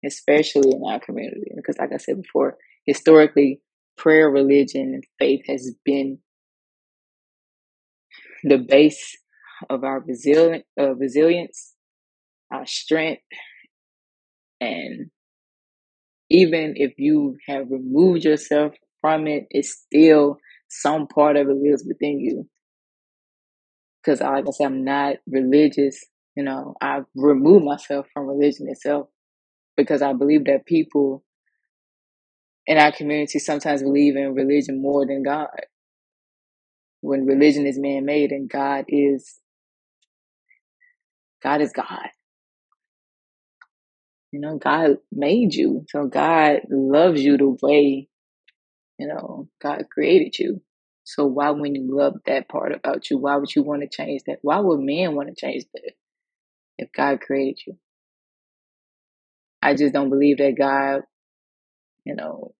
especially 0.04 0.70
in 0.72 0.82
our 0.86 1.00
community. 1.00 1.50
Because, 1.54 1.78
like 1.78 1.92
I 1.92 1.98
said 1.98 2.22
before, 2.22 2.56
historically, 2.86 3.60
prayer, 3.96 4.30
religion, 4.30 4.92
and 4.94 5.04
faith 5.18 5.42
has 5.48 5.74
been 5.84 6.18
the 8.44 8.58
base 8.58 9.16
of 9.70 9.84
our 9.84 10.04
uh, 10.78 10.94
resilience, 10.94 11.74
our 12.52 12.66
strength, 12.66 13.22
and 14.60 15.10
even 16.30 16.74
if 16.76 16.94
you 16.98 17.36
have 17.48 17.70
removed 17.70 18.24
yourself 18.24 18.74
from 19.00 19.26
it, 19.26 19.46
it's 19.50 19.72
still 19.72 20.38
some 20.68 21.06
part 21.06 21.36
of 21.36 21.48
it 21.48 21.56
lives 21.56 21.84
within 21.86 22.20
you. 22.20 22.48
Because, 24.02 24.20
like 24.20 24.46
I 24.48 24.50
said, 24.52 24.66
I'm 24.66 24.84
not 24.84 25.16
religious. 25.28 26.04
You 26.36 26.44
know, 26.44 26.74
I've 26.80 27.04
removed 27.14 27.64
myself 27.64 28.06
from 28.14 28.26
religion 28.26 28.68
itself 28.68 29.08
because 29.76 30.02
I 30.02 30.12
believe 30.12 30.44
that 30.46 30.66
people 30.66 31.24
in 32.66 32.78
our 32.78 32.92
community 32.92 33.38
sometimes 33.40 33.82
believe 33.82 34.16
in 34.16 34.34
religion 34.34 34.82
more 34.82 35.06
than 35.06 35.22
God. 35.22 35.48
When 37.02 37.26
religion 37.26 37.66
is 37.66 37.78
man 37.78 38.04
made 38.06 38.32
and 38.32 38.48
God 38.50 38.86
is 38.88 39.38
God 41.42 41.60
is 41.62 41.72
God. 41.72 42.08
You 44.32 44.40
know, 44.40 44.58
God 44.58 44.98
made 45.12 45.54
you. 45.54 45.84
So 45.88 46.06
God 46.06 46.62
loves 46.70 47.22
you 47.22 47.36
the 47.38 47.56
way, 47.62 48.08
you 48.98 49.06
know, 49.06 49.48
God 49.62 49.84
created 49.90 50.38
you. 50.38 50.60
So 51.04 51.26
why 51.26 51.50
wouldn't 51.50 51.76
you 51.76 51.96
love 51.96 52.16
that 52.26 52.48
part 52.48 52.72
about 52.72 53.10
you? 53.10 53.18
Why 53.18 53.36
would 53.36 53.54
you 53.54 53.62
want 53.62 53.82
to 53.82 53.88
change 53.88 54.22
that? 54.26 54.38
Why 54.42 54.58
would 54.58 54.80
men 54.80 55.14
want 55.14 55.28
to 55.28 55.34
change 55.34 55.64
that 55.72 55.92
if 56.78 56.92
God 56.92 57.20
created 57.20 57.60
you? 57.66 57.78
I 59.62 59.74
just 59.74 59.94
don't 59.94 60.10
believe 60.10 60.38
that 60.38 60.56
God, 60.58 61.02
you 62.04 62.14
know, 62.14 62.54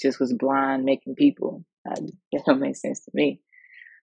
just 0.00 0.18
was 0.18 0.32
blind 0.32 0.84
making 0.84 1.14
people. 1.14 1.64
That 1.84 2.00
don't 2.46 2.60
make 2.60 2.76
sense 2.76 3.00
to 3.00 3.10
me. 3.12 3.40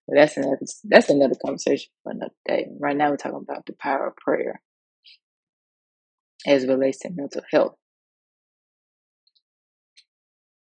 But 0.08 0.18
that's 0.18 0.38
another 0.38 0.60
that's 0.84 1.10
another 1.10 1.34
conversation 1.44 1.92
for 2.04 2.12
another 2.12 2.34
day. 2.48 2.68
Right 2.80 2.96
now 2.96 3.10
we're 3.10 3.18
talking 3.18 3.44
about 3.44 3.66
the 3.66 3.74
power 3.74 4.08
of 4.08 4.16
prayer 4.18 4.62
as 6.48 6.68
relates 6.68 7.00
to 7.00 7.10
mental 7.10 7.42
health. 7.52 7.76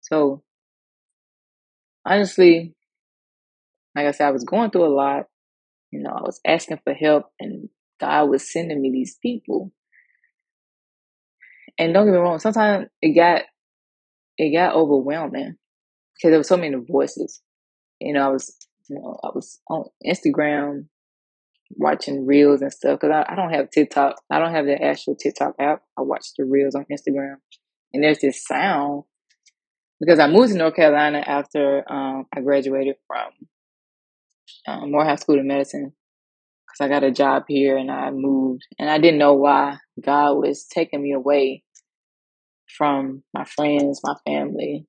So 0.02 0.44
honestly, 2.06 2.74
like 3.96 4.06
I 4.08 4.12
said, 4.12 4.28
I 4.28 4.32
was 4.32 4.44
going 4.44 4.72
through 4.72 4.86
a 4.86 4.96
lot. 4.96 5.26
You 5.92 6.02
know, 6.02 6.12
I 6.12 6.22
was 6.22 6.40
asking 6.46 6.80
for 6.84 6.94
help 6.94 7.26
and 7.40 7.70
God 8.00 8.30
was 8.30 8.52
sending 8.52 8.82
me 8.82 8.92
these 8.92 9.18
people. 9.22 9.72
And 11.78 11.94
don't 11.94 12.06
get 12.06 12.12
me 12.12 12.18
wrong, 12.18 12.40
sometimes 12.40 12.88
it 13.02 13.14
got 13.14 13.44
it 14.38 14.56
got 14.56 14.76
overwhelming 14.76 15.56
because 16.16 16.32
there 16.32 16.40
were 16.40 16.44
so 16.44 16.58
many 16.58 16.76
voices. 16.76 17.42
You 18.00 18.14
know, 18.14 18.26
I 18.26 18.30
was 18.30 18.56
You 18.90 19.00
know, 19.00 19.20
I 19.24 19.30
was 19.34 19.60
on 19.70 19.86
Instagram 20.06 20.88
watching 21.76 22.26
reels 22.26 22.62
and 22.62 22.72
stuff 22.72 23.00
because 23.00 23.14
I, 23.14 23.34
I 23.34 23.36
don't 23.36 23.54
have 23.54 23.70
TikTok. 23.70 24.16
I 24.32 24.40
don't 24.40 24.54
have 24.54 24.66
the 24.66 24.82
actual 24.82 25.16
TikTok 25.16 25.56
app. 25.60 25.82
I 25.98 26.02
watch 26.02 26.28
the 26.38 26.46
reels 26.46 26.76
on 26.76 26.86
Instagram, 26.92 27.36
and 27.94 28.04
there's 28.04 28.20
this 28.20 28.46
sound 28.46 29.04
because 30.00 30.20
I 30.20 30.28
moved 30.28 30.52
to 30.52 30.58
North 30.58 30.76
Carolina 30.76 31.24
after 31.26 31.84
um, 31.92 32.26
I 32.36 32.42
graduated 32.42 32.96
from 33.08 33.30
um, 34.68 34.92
Morehouse 34.92 35.22
School 35.22 35.40
of 35.40 35.46
Medicine 35.46 35.94
because 36.68 36.86
I 36.86 36.90
got 36.90 37.04
a 37.04 37.12
job 37.12 37.44
here 37.48 37.78
and 37.78 37.92
I 37.92 38.12
moved, 38.12 38.64
and 38.80 38.90
I 38.90 38.98
didn't 39.00 39.20
know 39.20 39.34
why 39.34 39.78
God 40.04 40.34
was 40.34 40.66
taking 40.66 41.02
me 41.02 41.14
away 41.14 41.64
from 42.78 43.24
my 43.34 43.46
friends, 43.46 44.02
my 44.04 44.16
family, 44.26 44.86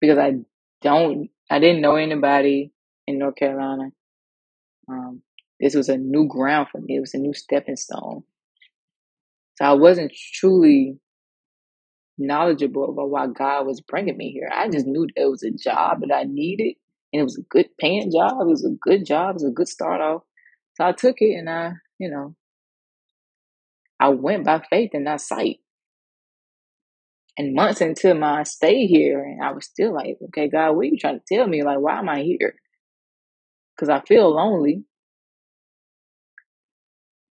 because 0.00 0.18
I 0.18 0.34
don't, 0.82 1.30
I 1.50 1.58
didn't 1.58 1.80
know 1.80 1.96
anybody 1.96 2.72
in 3.06 3.18
North 3.18 3.36
Carolina. 3.36 3.90
Um, 4.88 5.22
this 5.60 5.74
was 5.74 5.88
a 5.88 5.96
new 5.96 6.26
ground 6.28 6.68
for 6.70 6.80
me. 6.80 6.96
It 6.96 7.00
was 7.00 7.14
a 7.14 7.18
new 7.18 7.34
stepping 7.34 7.76
stone. 7.76 8.24
So 9.56 9.64
I 9.64 9.72
wasn't 9.72 10.12
truly 10.34 10.98
knowledgeable 12.18 12.90
about 12.90 13.10
why 13.10 13.26
God 13.28 13.66
was 13.66 13.80
bringing 13.80 14.16
me 14.16 14.32
here. 14.32 14.50
I 14.52 14.68
just 14.68 14.86
knew 14.86 15.06
it 15.14 15.30
was 15.30 15.42
a 15.42 15.50
job 15.50 16.00
that 16.00 16.14
I 16.14 16.24
needed 16.24 16.74
and 17.12 17.20
it 17.20 17.24
was 17.24 17.38
a 17.38 17.42
good 17.48 17.68
paying 17.78 18.10
job. 18.10 18.32
It 18.40 18.46
was 18.46 18.64
a 18.64 18.76
good 18.80 19.06
job. 19.06 19.30
It 19.30 19.34
was 19.34 19.44
a 19.44 19.50
good 19.50 19.68
start 19.68 20.00
off. 20.00 20.22
So 20.74 20.84
I 20.84 20.92
took 20.92 21.16
it 21.20 21.34
and 21.36 21.48
I, 21.48 21.72
you 21.98 22.10
know, 22.10 22.34
I 24.00 24.08
went 24.08 24.44
by 24.44 24.62
faith 24.68 24.90
and 24.92 25.04
not 25.04 25.20
sight. 25.20 25.58
And 27.36 27.54
months 27.54 27.80
into 27.80 28.14
my 28.14 28.44
stay 28.44 28.86
here, 28.86 29.20
and 29.20 29.42
I 29.42 29.50
was 29.50 29.64
still 29.66 29.92
like, 29.92 30.18
okay, 30.28 30.48
God, 30.48 30.72
what 30.72 30.82
are 30.82 30.84
you 30.84 30.96
trying 30.96 31.18
to 31.18 31.24
tell 31.34 31.48
me? 31.48 31.64
Like, 31.64 31.80
why 31.80 31.98
am 31.98 32.08
I 32.08 32.22
here? 32.22 32.54
Because 33.74 33.88
I 33.88 34.00
feel 34.06 34.32
lonely. 34.32 34.84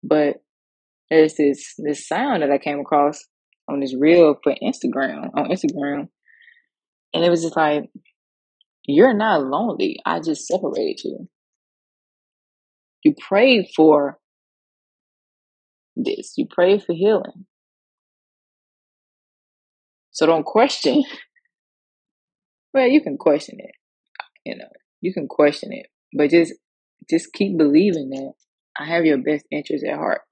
But 0.03 0.43
there's 1.11 1.35
this 1.35 1.75
this 1.79 2.07
sound 2.07 2.43
that 2.43 2.51
I 2.51 2.59
came 2.59 2.81
across 2.81 3.25
on 3.69 3.81
this 3.81 3.95
reel 3.99 4.37
for 4.43 4.55
Instagram 4.63 5.31
on 5.35 5.51
Instagram, 5.51 6.09
and 7.15 7.25
it 7.25 7.31
was 7.31 7.43
just 7.43 7.57
like, 7.57 7.85
you're 8.87 9.15
not 9.15 9.45
lonely. 9.45 9.99
I 10.05 10.21
just 10.21 10.47
separated 10.47 11.01
you. 11.05 11.29
You 13.05 13.15
prayed 13.21 13.67
for 13.77 14.19
this. 15.97 16.35
You 16.37 16.47
prayed 16.51 16.83
for 16.83 16.95
healing. 16.95 17.47
So 20.11 20.27
don't 20.27 20.45
question. 20.45 21.03
Well, 22.75 22.87
you 22.87 23.03
can 23.03 23.19
question 23.19 23.59
it. 23.59 23.75
You 24.47 24.57
know, 24.57 24.69
you 25.03 25.13
can 25.13 25.29
question 25.29 25.73
it, 25.73 25.87
but 26.17 26.31
just 26.31 26.55
just 27.11 27.33
keep 27.35 27.59
believing 27.59 28.09
that 28.11 28.33
I 28.79 28.87
have 28.87 29.05
your 29.05 29.19
best 29.19 29.47
interest 29.51 29.85
at 29.85 29.97
heart. 29.97 30.23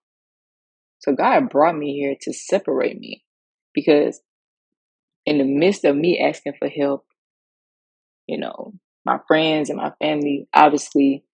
So 1.01 1.13
God 1.13 1.51
brought 1.51 1.77
me 1.77 1.95
here 1.95 2.15
to 2.23 2.33
separate 2.33 2.99
me 2.99 3.25
because 3.75 4.21
in 5.27 5.39
the 5.39 5.45
midst 5.45 5.85
of 5.85 5.97
me 5.97 6.19
asking 6.19 6.55
for 6.59 6.69
help, 6.69 7.05
you 8.27 8.39
know, 8.39 8.75
my 9.05 9.19
friends 9.27 9.71
and 9.71 9.79
my 9.79 9.93
family 10.01 10.47
obviously 10.55 11.25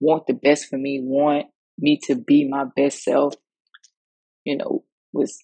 want 0.00 0.26
the 0.26 0.34
best 0.34 0.66
for 0.66 0.76
me, 0.76 1.00
want 1.02 1.46
me 1.78 1.98
to 2.04 2.16
be 2.16 2.48
my 2.48 2.64
best 2.76 3.02
self, 3.02 3.34
you 4.44 4.56
know, 4.56 4.84
was 5.12 5.38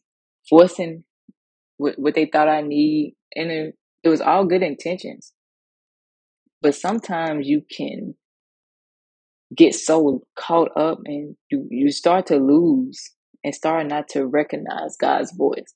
forcing 0.48 1.04
what, 1.76 1.98
what 1.98 2.14
they 2.14 2.26
thought 2.26 2.48
I 2.48 2.62
need. 2.62 3.16
And 3.34 3.50
it, 3.50 3.74
it 4.02 4.08
was 4.08 4.20
all 4.20 4.46
good 4.46 4.62
intentions. 4.62 5.32
But 6.60 6.74
sometimes 6.74 7.46
you 7.46 7.62
can 7.70 8.14
get 9.56 9.74
so 9.74 10.22
caught 10.38 10.70
up 10.76 11.00
and 11.06 11.36
you, 11.50 11.66
you 11.70 11.90
start 11.90 12.26
to 12.26 12.36
lose 12.36 13.12
and 13.44 13.54
start 13.54 13.86
not 13.86 14.08
to 14.08 14.26
recognize 14.26 14.96
God's 15.00 15.32
voice. 15.32 15.74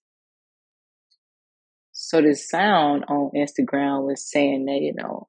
So 1.93 2.21
the 2.21 2.35
sound 2.35 3.05
on 3.09 3.31
Instagram 3.37 4.07
was 4.07 4.29
saying 4.29 4.65
that, 4.67 4.81
you 4.81 4.95
know, 4.95 5.29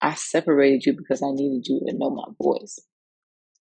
I 0.00 0.14
separated 0.14 0.84
you 0.86 0.92
because 0.96 1.22
I 1.22 1.30
needed 1.30 1.66
you 1.66 1.80
to 1.86 1.96
know 1.96 2.10
my 2.10 2.26
voice. 2.42 2.78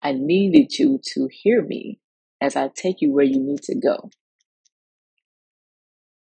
I 0.01 0.13
needed 0.13 0.77
you 0.77 0.99
to 1.13 1.27
hear 1.31 1.61
me 1.61 1.99
as 2.39 2.55
I 2.55 2.69
take 2.73 3.01
you 3.01 3.11
where 3.11 3.25
you 3.25 3.39
need 3.39 3.61
to 3.63 3.75
go. 3.75 4.09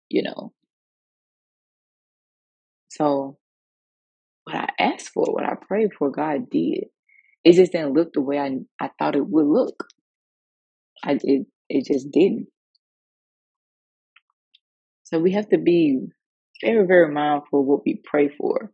You 0.09 0.23
know. 0.23 0.53
So 2.89 3.39
what 4.45 4.57
I 4.57 4.69
asked 4.79 5.11
for, 5.11 5.25
what 5.27 5.45
I 5.45 5.55
prayed 5.55 5.91
for, 5.99 6.11
God 6.11 6.51
did. 6.51 6.87
It 7.45 7.55
just 7.55 7.73
didn't 7.73 7.95
look 7.95 8.13
the 8.13 8.21
way 8.23 8.39
I 8.39 8.59
I 8.81 8.91
thought 8.99 9.17
it 9.17 9.27
would 9.27 9.47
look. 9.47 9.85
I 11.05 11.19
it 11.23 11.47
it 11.69 11.87
just 11.87 12.11
didn't. 12.11 12.49
So 15.05 15.19
we 15.19 15.33
have 15.33 15.49
to 15.51 15.59
be 15.59 16.01
very, 16.63 16.87
very 16.87 17.13
mindful 17.13 17.61
of 17.61 17.67
what 17.67 17.83
we 17.85 18.01
pray 18.05 18.29
for. 18.29 18.71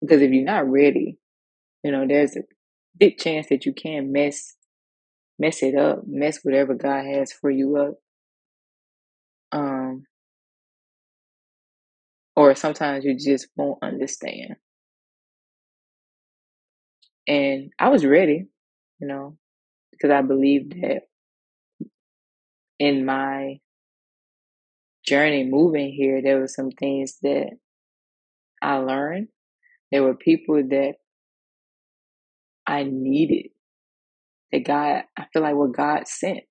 Because 0.00 0.22
if 0.22 0.30
you're 0.30 0.44
not 0.44 0.70
ready, 0.70 1.18
you 1.82 1.92
know, 1.92 2.06
there's 2.06 2.36
a 2.36 2.42
big 2.98 3.18
chance 3.18 3.48
that 3.48 3.66
you 3.66 3.72
can 3.72 4.12
mess 4.12 4.54
mess 5.38 5.62
it 5.62 5.76
up, 5.76 6.02
mess 6.06 6.40
whatever 6.42 6.74
God 6.74 7.04
has 7.06 7.32
for 7.32 7.50
you 7.50 7.76
up. 7.76 7.94
Um 9.52 10.04
or 12.38 12.54
sometimes 12.54 13.04
you 13.04 13.16
just 13.18 13.48
won't 13.56 13.82
understand. 13.82 14.54
And 17.26 17.72
I 17.80 17.88
was 17.88 18.06
ready, 18.06 18.46
you 19.00 19.08
know, 19.08 19.36
because 19.90 20.12
I 20.12 20.22
believed 20.22 20.80
that 20.80 21.00
in 22.78 23.04
my 23.04 23.58
journey 25.04 25.48
moving 25.50 25.90
here, 25.92 26.22
there 26.22 26.38
were 26.38 26.46
some 26.46 26.70
things 26.70 27.18
that 27.22 27.48
I 28.62 28.76
learned. 28.76 29.26
There 29.90 30.04
were 30.04 30.14
people 30.14 30.62
that 30.62 30.94
I 32.64 32.84
needed 32.84 33.50
that 34.52 34.64
God, 34.64 35.02
I 35.16 35.26
feel 35.32 35.42
like 35.42 35.56
what 35.56 35.72
God 35.72 36.06
sent. 36.06 36.44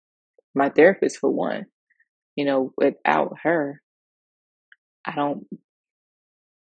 My 0.53 0.67
therapist, 0.67 1.19
for 1.19 1.29
one, 1.29 1.67
you 2.35 2.43
know, 2.43 2.73
without 2.75 3.37
her, 3.43 3.81
I 5.05 5.15
don't, 5.15 5.47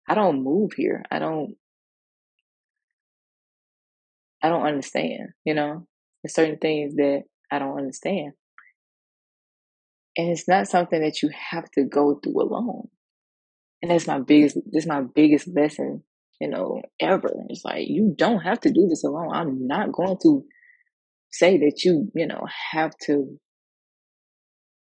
I 0.08 0.16
don't 0.16 0.44
move 0.44 0.72
here. 0.74 1.04
I 1.12 1.20
don't, 1.20 1.56
I 4.42 4.50
don't 4.50 4.66
understand, 4.66 5.30
you 5.44 5.54
know, 5.54 5.88
there's 6.24 6.34
certain 6.34 6.58
things 6.58 6.96
that 6.96 7.24
I 7.52 7.60
don't 7.60 7.78
understand. 7.78 8.34
And 10.16 10.30
it's 10.30 10.48
not 10.48 10.68
something 10.68 11.02
that 11.02 11.22
you 11.22 11.30
have 11.52 11.70
to 11.72 11.84
go 11.84 12.20
through 12.24 12.42
alone. 12.42 12.88
And 13.82 13.92
that's 13.92 14.08
my 14.08 14.20
biggest, 14.20 14.58
this 14.72 14.84
is 14.84 14.88
my 14.88 15.02
biggest 15.02 15.48
lesson, 15.54 16.04
you 16.40 16.50
know, 16.50 16.82
ever. 17.00 17.32
It's 17.50 17.64
like, 17.64 17.88
you 17.88 18.14
don't 18.18 18.40
have 18.40 18.60
to 18.62 18.72
do 18.72 18.88
this 18.88 19.04
alone. 19.04 19.32
I'm 19.34 19.68
not 19.68 19.92
going 19.92 20.18
to 20.24 20.44
say 21.32 21.58
that 21.60 21.84
you, 21.84 22.12
you 22.16 22.26
know, 22.26 22.46
have 22.72 22.92
to 23.04 23.38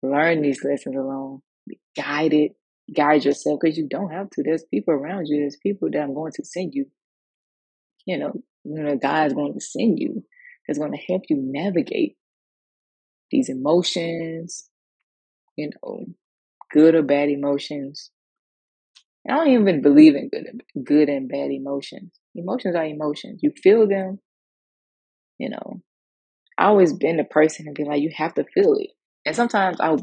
learn 0.02 0.42
these 0.42 0.64
lessons 0.64 0.96
alone. 0.96 1.40
Be 1.68 1.78
guided, 1.96 2.52
guide 2.94 3.24
yourself 3.24 3.60
because 3.60 3.76
you 3.76 3.86
don't 3.88 4.10
have 4.10 4.30
to. 4.30 4.42
There's 4.42 4.64
people 4.64 4.94
around 4.94 5.26
you. 5.26 5.40
There's 5.40 5.56
people 5.56 5.88
that 5.90 6.00
I'm 6.00 6.14
going 6.14 6.32
to 6.32 6.44
send 6.44 6.74
you. 6.74 6.86
You 8.04 8.18
know, 8.18 8.32
you 8.64 8.82
know, 8.82 8.96
God 8.96 9.28
is 9.28 9.32
going 9.32 9.54
to 9.54 9.60
send 9.60 9.98
you. 9.98 10.22
That's 10.66 10.78
going 10.78 10.92
to 10.92 11.04
help 11.08 11.22
you 11.28 11.38
navigate 11.40 12.16
these 13.30 13.48
emotions. 13.48 14.68
You 15.56 15.70
know, 15.82 16.04
good 16.70 16.94
or 16.94 17.02
bad 17.02 17.28
emotions. 17.28 18.10
I 19.28 19.34
don't 19.34 19.48
even 19.48 19.82
believe 19.82 20.14
in 20.14 20.28
good, 20.28 20.62
good 20.84 21.08
and 21.08 21.28
bad 21.28 21.50
emotions. 21.50 22.12
Emotions 22.34 22.76
are 22.76 22.84
emotions. 22.84 23.40
You 23.42 23.52
feel 23.60 23.88
them. 23.88 24.20
You 25.38 25.50
know, 25.50 25.82
I 26.56 26.66
always 26.66 26.92
been 26.92 27.16
the 27.16 27.24
person 27.24 27.66
to 27.66 27.72
be 27.72 27.84
like, 27.84 28.00
you 28.00 28.10
have 28.16 28.34
to 28.34 28.44
feel 28.54 28.74
it. 28.74 28.90
And 29.24 29.34
sometimes 29.34 29.80
I 29.80 29.96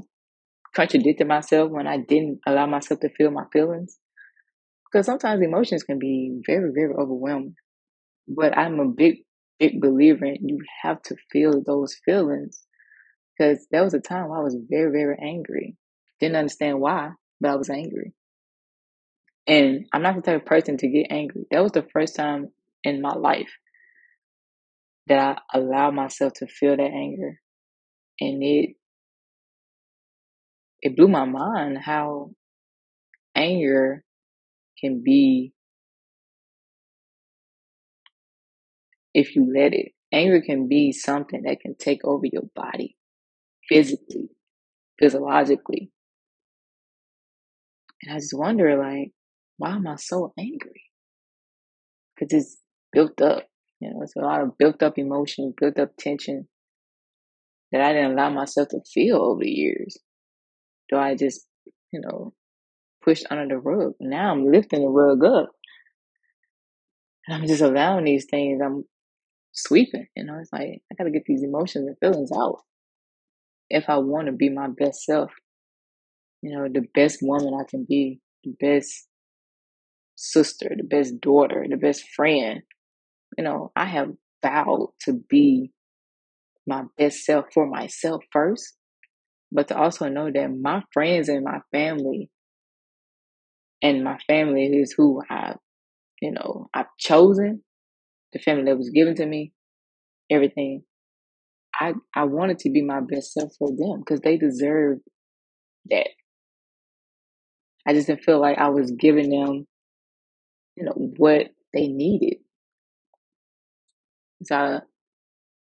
contradicted 0.75 1.27
myself 1.27 1.71
when 1.71 1.87
I 1.87 1.97
didn't 1.97 2.39
allow 2.45 2.65
myself 2.65 2.99
to 3.01 3.09
feel 3.09 3.31
my 3.31 3.45
feelings. 3.51 3.97
Because 4.85 5.05
sometimes 5.05 5.41
emotions 5.41 5.83
can 5.83 5.99
be 5.99 6.41
very, 6.45 6.71
very 6.73 6.93
overwhelming. 6.93 7.55
But 8.27 8.57
I'm 8.57 8.79
a 8.79 8.85
big, 8.85 9.17
big 9.59 9.81
believer 9.81 10.25
in 10.25 10.47
you 10.47 10.59
have 10.83 11.01
to 11.03 11.15
feel 11.31 11.63
those 11.65 11.95
feelings. 12.05 12.63
Because 13.37 13.65
there 13.71 13.83
was 13.83 13.93
a 13.93 13.99
time 13.99 14.31
I 14.31 14.41
was 14.41 14.55
very, 14.69 14.91
very 14.91 15.17
angry. 15.21 15.75
Didn't 16.19 16.35
understand 16.35 16.79
why, 16.79 17.11
but 17.41 17.51
I 17.51 17.55
was 17.55 17.69
angry. 17.69 18.13
And 19.47 19.85
I'm 19.91 20.03
not 20.03 20.15
the 20.15 20.21
type 20.21 20.41
of 20.41 20.45
person 20.45 20.77
to 20.77 20.87
get 20.87 21.07
angry. 21.09 21.43
That 21.51 21.63
was 21.63 21.73
the 21.73 21.85
first 21.91 22.15
time 22.15 22.49
in 22.83 23.01
my 23.01 23.13
life 23.13 23.51
that 25.07 25.19
I 25.53 25.57
allowed 25.57 25.95
myself 25.95 26.33
to 26.35 26.47
feel 26.47 26.77
that 26.77 26.81
anger. 26.81 27.39
And 28.21 28.41
it 28.41 28.75
it 30.83 30.95
blew 30.97 31.07
my 31.07 31.25
mind 31.25 31.77
how 31.79 32.31
anger 33.35 34.03
can 34.79 35.01
be 35.03 35.53
if 39.13 39.35
you 39.35 39.51
let 39.55 39.73
it. 39.73 39.93
Anger 40.11 40.41
can 40.41 40.67
be 40.67 40.91
something 40.91 41.43
that 41.43 41.61
can 41.61 41.75
take 41.75 42.03
over 42.03 42.25
your 42.25 42.43
body 42.55 42.97
physically, 43.67 44.29
physiologically. 44.99 45.91
And 48.03 48.13
I 48.13 48.19
just 48.19 48.37
wonder, 48.37 48.77
like, 48.77 49.11
why 49.57 49.71
am 49.71 49.87
I 49.87 49.95
so 49.95 50.33
angry? 50.37 50.83
Because 52.15 52.33
it's 52.33 52.57
built 52.91 53.21
up. 53.21 53.47
You 53.79 53.89
know, 53.89 54.01
it's 54.01 54.15
a 54.15 54.19
lot 54.19 54.41
of 54.41 54.57
built 54.57 54.83
up 54.83 54.97
emotion, 54.97 55.53
built 55.59 55.79
up 55.79 55.91
tension 55.97 56.47
that 57.71 57.81
I 57.81 57.93
didn't 57.93 58.11
allow 58.11 58.29
myself 58.29 58.69
to 58.69 58.81
feel 58.93 59.17
over 59.17 59.43
the 59.43 59.49
years. 59.49 59.97
Do 60.93 60.99
I 60.99 61.15
just, 61.15 61.47
you 61.91 62.01
know, 62.01 62.33
pushed 63.03 63.25
under 63.31 63.47
the 63.47 63.59
rug? 63.59 63.93
Now 63.99 64.31
I'm 64.31 64.45
lifting 64.45 64.83
the 64.83 64.89
rug 64.89 65.23
up. 65.23 65.49
And 67.25 67.35
I'm 67.35 67.47
just 67.47 67.63
allowing 67.63 68.05
these 68.05 68.27
things. 68.29 68.61
I'm 68.63 68.83
sweeping. 69.53 70.05
You 70.15 70.25
know, 70.25 70.37
it's 70.39 70.53
like 70.53 70.83
I 70.91 70.95
gotta 70.95 71.09
get 71.09 71.23
these 71.25 71.41
emotions 71.41 71.87
and 71.87 71.97
feelings 71.97 72.29
out 72.31 72.59
if 73.71 73.85
I 73.87 73.97
want 73.97 74.27
to 74.27 74.33
be 74.33 74.49
my 74.49 74.67
best 74.67 75.03
self. 75.03 75.31
You 76.43 76.55
know, 76.55 76.67
the 76.71 76.85
best 76.93 77.19
woman 77.23 77.59
I 77.59 77.63
can 77.67 77.87
be, 77.89 78.19
the 78.43 78.53
best 78.59 79.07
sister, 80.13 80.69
the 80.77 80.83
best 80.83 81.19
daughter, 81.21 81.65
the 81.67 81.77
best 81.77 82.07
friend. 82.15 82.61
You 83.35 83.45
know, 83.45 83.71
I 83.75 83.85
have 83.85 84.09
vowed 84.43 84.89
to 85.05 85.13
be 85.27 85.71
my 86.67 86.83
best 86.99 87.25
self 87.25 87.45
for 87.51 87.65
myself 87.65 88.23
first, 88.31 88.75
but 89.53 89.67
to 89.69 89.77
also 89.77 90.09
know 90.09 90.31
that 90.31 90.49
my 90.49 90.83
friends 90.93 91.29
and 91.29 91.43
my 91.43 91.59
family 91.71 92.29
and 93.81 94.03
my 94.03 94.17
family 94.27 94.65
is 94.65 94.93
who 94.97 95.21
I, 95.29 95.55
you 96.21 96.31
know, 96.31 96.67
I've 96.73 96.87
chosen, 96.99 97.63
the 98.33 98.39
family 98.39 98.65
that 98.65 98.77
was 98.77 98.89
given 98.89 99.15
to 99.15 99.25
me, 99.25 99.53
everything. 100.31 100.83
I 101.79 101.93
I 102.15 102.25
wanted 102.25 102.59
to 102.59 102.69
be 102.71 102.81
my 102.83 103.01
best 103.01 103.33
self 103.33 103.51
for 103.59 103.69
them 103.69 103.99
because 103.99 104.21
they 104.21 104.37
deserve 104.37 104.99
that. 105.89 106.09
I 107.87 107.93
just 107.93 108.07
didn't 108.07 108.23
feel 108.23 108.39
like 108.39 108.57
I 108.57 108.69
was 108.69 108.91
giving 108.91 109.29
them, 109.29 109.67
you 110.75 110.85
know, 110.85 110.93
what 111.17 111.47
they 111.73 111.87
needed. 111.87 112.37
So 114.43 114.81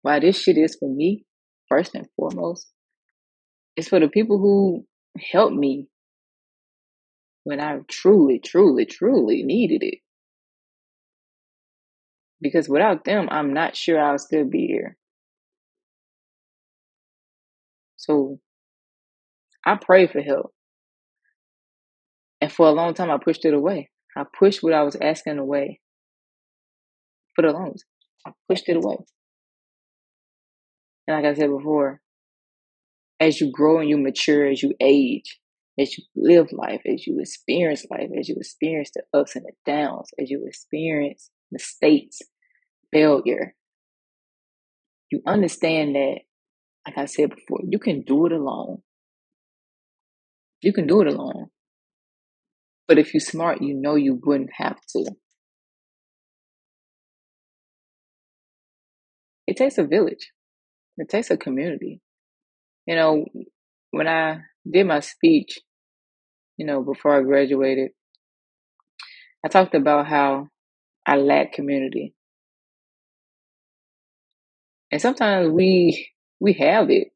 why 0.01 0.19
this 0.19 0.39
shit 0.41 0.57
is 0.57 0.75
for 0.79 0.89
me, 0.93 1.25
first 1.69 1.95
and 1.95 2.07
foremost, 2.15 2.71
it's 3.75 3.89
for 3.89 3.99
the 3.99 4.07
people 4.07 4.37
who 4.37 4.85
helped 5.31 5.55
me 5.55 5.87
when 7.43 7.59
I 7.59 7.79
truly, 7.87 8.39
truly, 8.39 8.85
truly 8.85 9.43
needed 9.43 9.83
it. 9.83 9.99
Because 12.41 12.67
without 12.67 13.05
them, 13.05 13.27
I'm 13.31 13.53
not 13.53 13.75
sure 13.75 13.99
I'll 13.99 14.19
still 14.19 14.45
be 14.45 14.67
here. 14.67 14.97
So 17.97 18.39
I 19.65 19.75
pray 19.75 20.07
for 20.07 20.21
help. 20.21 20.53
And 22.41 22.51
for 22.51 22.67
a 22.67 22.71
long 22.71 22.93
time, 22.93 23.09
I 23.09 23.17
pushed 23.17 23.45
it 23.45 23.53
away. 23.53 23.89
I 24.15 24.23
pushed 24.37 24.61
what 24.61 24.73
I 24.73 24.83
was 24.83 24.95
asking 25.01 25.39
away 25.39 25.79
for 27.35 27.41
the 27.41 27.51
longest. 27.51 27.85
I 28.25 28.31
pushed 28.49 28.69
it 28.69 28.77
away. 28.77 28.97
And 31.07 31.17
like 31.17 31.25
I 31.25 31.35
said 31.35 31.49
before, 31.49 32.01
as 33.19 33.39
you 33.39 33.51
grow 33.51 33.79
and 33.79 33.89
you 33.89 33.97
mature, 33.97 34.45
as 34.47 34.61
you 34.61 34.73
age, 34.79 35.39
as 35.79 35.97
you 35.97 36.03
live 36.15 36.51
life, 36.51 36.81
as 36.85 37.07
you 37.07 37.19
experience 37.19 37.85
life, 37.89 38.09
as 38.17 38.29
you 38.29 38.35
experience 38.37 38.91
the 38.93 39.03
ups 39.17 39.35
and 39.35 39.45
the 39.45 39.53
downs, 39.71 40.09
as 40.19 40.29
you 40.29 40.43
experience 40.45 41.29
mistakes, 41.51 42.19
failure, 42.91 43.55
you 45.11 45.21
understand 45.25 45.95
that, 45.95 46.19
like 46.87 46.97
I 46.97 47.05
said 47.05 47.29
before, 47.29 47.61
you 47.67 47.79
can 47.79 48.01
do 48.01 48.25
it 48.25 48.31
alone. 48.31 48.81
You 50.61 50.73
can 50.73 50.87
do 50.87 51.01
it 51.01 51.07
alone. 51.07 51.47
But 52.87 52.99
if 52.99 53.13
you're 53.13 53.21
smart, 53.21 53.61
you 53.61 53.73
know 53.73 53.95
you 53.95 54.19
wouldn't 54.23 54.51
have 54.57 54.77
to. 54.95 55.11
It 59.47 59.57
takes 59.57 59.77
a 59.77 59.83
village. 59.83 60.31
It 60.97 61.09
takes 61.09 61.29
a 61.29 61.37
community. 61.37 62.01
You 62.85 62.95
know, 62.95 63.25
when 63.91 64.07
I 64.07 64.41
did 64.69 64.85
my 64.85 64.99
speech, 64.99 65.59
you 66.57 66.65
know, 66.65 66.83
before 66.83 67.17
I 67.17 67.23
graduated, 67.23 67.91
I 69.43 69.47
talked 69.47 69.75
about 69.75 70.07
how 70.07 70.47
I 71.05 71.17
lack 71.17 71.53
community. 71.53 72.13
And 74.91 75.01
sometimes 75.01 75.49
we 75.49 76.09
we 76.39 76.53
have 76.53 76.89
it, 76.89 77.09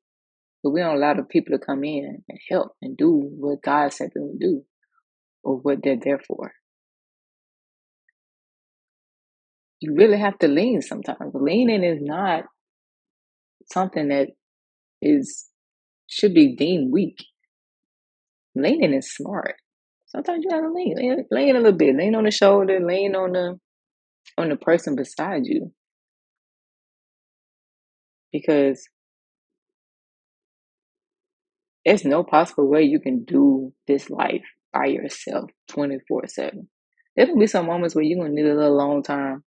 but 0.64 0.72
we 0.72 0.82
don't 0.82 0.96
allow 0.96 1.14
the 1.14 1.24
people 1.24 1.58
to 1.58 1.64
come 1.64 1.84
in 1.84 2.24
and 2.28 2.40
help 2.50 2.74
and 2.82 2.98
do 2.98 3.12
what 3.12 3.62
God 3.62 3.94
sent 3.94 4.14
them 4.14 4.32
to 4.32 4.38
do 4.46 4.64
or 5.44 5.58
what 5.58 5.80
they're 5.84 6.00
there 6.02 6.20
for. 6.20 6.54
You 9.82 9.96
really 9.96 10.18
have 10.18 10.38
to 10.40 10.48
lean 10.48 10.82
sometimes. 10.82 11.34
Leaning 11.34 11.84
is 11.84 12.00
not 12.02 12.46
something 13.72 14.10
that 14.10 14.30
is 15.02 15.49
should 16.10 16.34
be 16.34 16.56
deemed 16.56 16.92
weak. 16.92 17.24
Leaning 18.56 18.94
is 18.94 19.14
smart. 19.14 19.56
Sometimes 20.08 20.44
you 20.44 20.50
gotta 20.50 20.72
lean, 20.72 20.96
lean, 20.98 21.26
lean 21.32 21.56
a 21.56 21.60
little 21.60 21.78
bit, 21.78 21.96
lean 21.96 22.16
on 22.16 22.26
the 22.26 22.32
shoulder, 22.32 22.80
lean 22.80 23.16
on 23.16 23.34
the 23.34 23.60
on 24.38 24.50
the 24.50 24.56
person 24.56 24.96
beside 24.96 25.46
you, 25.46 25.74
because 28.32 28.88
there's 31.86 32.06
no 32.06 32.24
possible 32.24 32.68
way 32.68 32.84
you 32.84 33.00
can 33.00 33.24
do 33.24 33.74
this 33.88 34.10
life 34.10 34.44
by 34.74 34.86
yourself 34.86 35.50
24 35.70 36.28
7. 36.28 36.70
There's 37.16 37.30
gonna 37.30 37.40
be 37.40 37.48
some 37.48 37.66
moments 37.68 37.96
where 37.96 38.04
you're 38.04 38.20
gonna 38.20 38.34
need 38.34 38.46
a 38.46 38.56
little 38.56 38.78
long 38.78 39.04
time. 39.04 39.44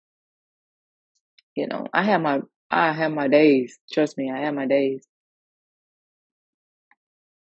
You 1.57 1.69
know, 1.69 1.87
I 1.93 2.05
have 2.05 2.21
my 2.21 2.41
I 2.71 2.93
have 2.93 3.13
my 3.13 3.29
days. 3.29 3.79
Trust 3.93 4.19
me, 4.19 4.31
I 4.31 4.41
have 4.41 4.55
my 4.55 4.67
days. 4.67 5.07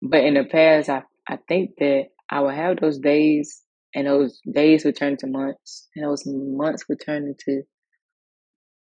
But 0.01 0.23
in 0.25 0.35
the 0.35 0.45
past 0.45 0.89
I 0.89 1.03
I 1.29 1.39
think 1.47 1.71
that 1.79 2.07
I 2.29 2.41
would 2.41 2.55
have 2.55 2.79
those 2.79 2.99
days 2.99 3.63
and 3.95 4.07
those 4.07 4.39
days 4.51 4.85
would 4.85 4.97
turn 4.97 5.13
into 5.13 5.27
months 5.27 5.89
and 5.95 6.05
those 6.05 6.23
months 6.27 6.85
would 6.89 7.01
turn 7.05 7.25
into, 7.27 7.63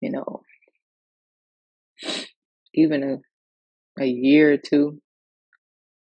you 0.01 0.11
know, 0.11 0.41
even 2.75 3.03
a 3.03 3.35
a 4.03 4.07
year 4.07 4.53
or 4.53 4.57
two 4.57 5.01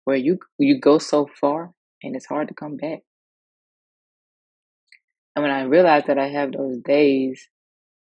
where 0.06 0.18
you 0.18 0.40
you 0.60 0.80
go 0.80 1.00
so 1.00 1.28
far 1.42 1.72
and 2.04 2.16
it's 2.16 2.28
hard 2.28 2.50
to 2.50 2.54
come 2.54 2.78
back. 2.78 3.00
And 5.36 5.44
when 5.44 5.52
I 5.52 5.64
realize 5.64 6.06
that 6.08 6.20
I 6.20 6.30
have 6.30 6.54
those 6.54 6.80
days, 6.86 7.48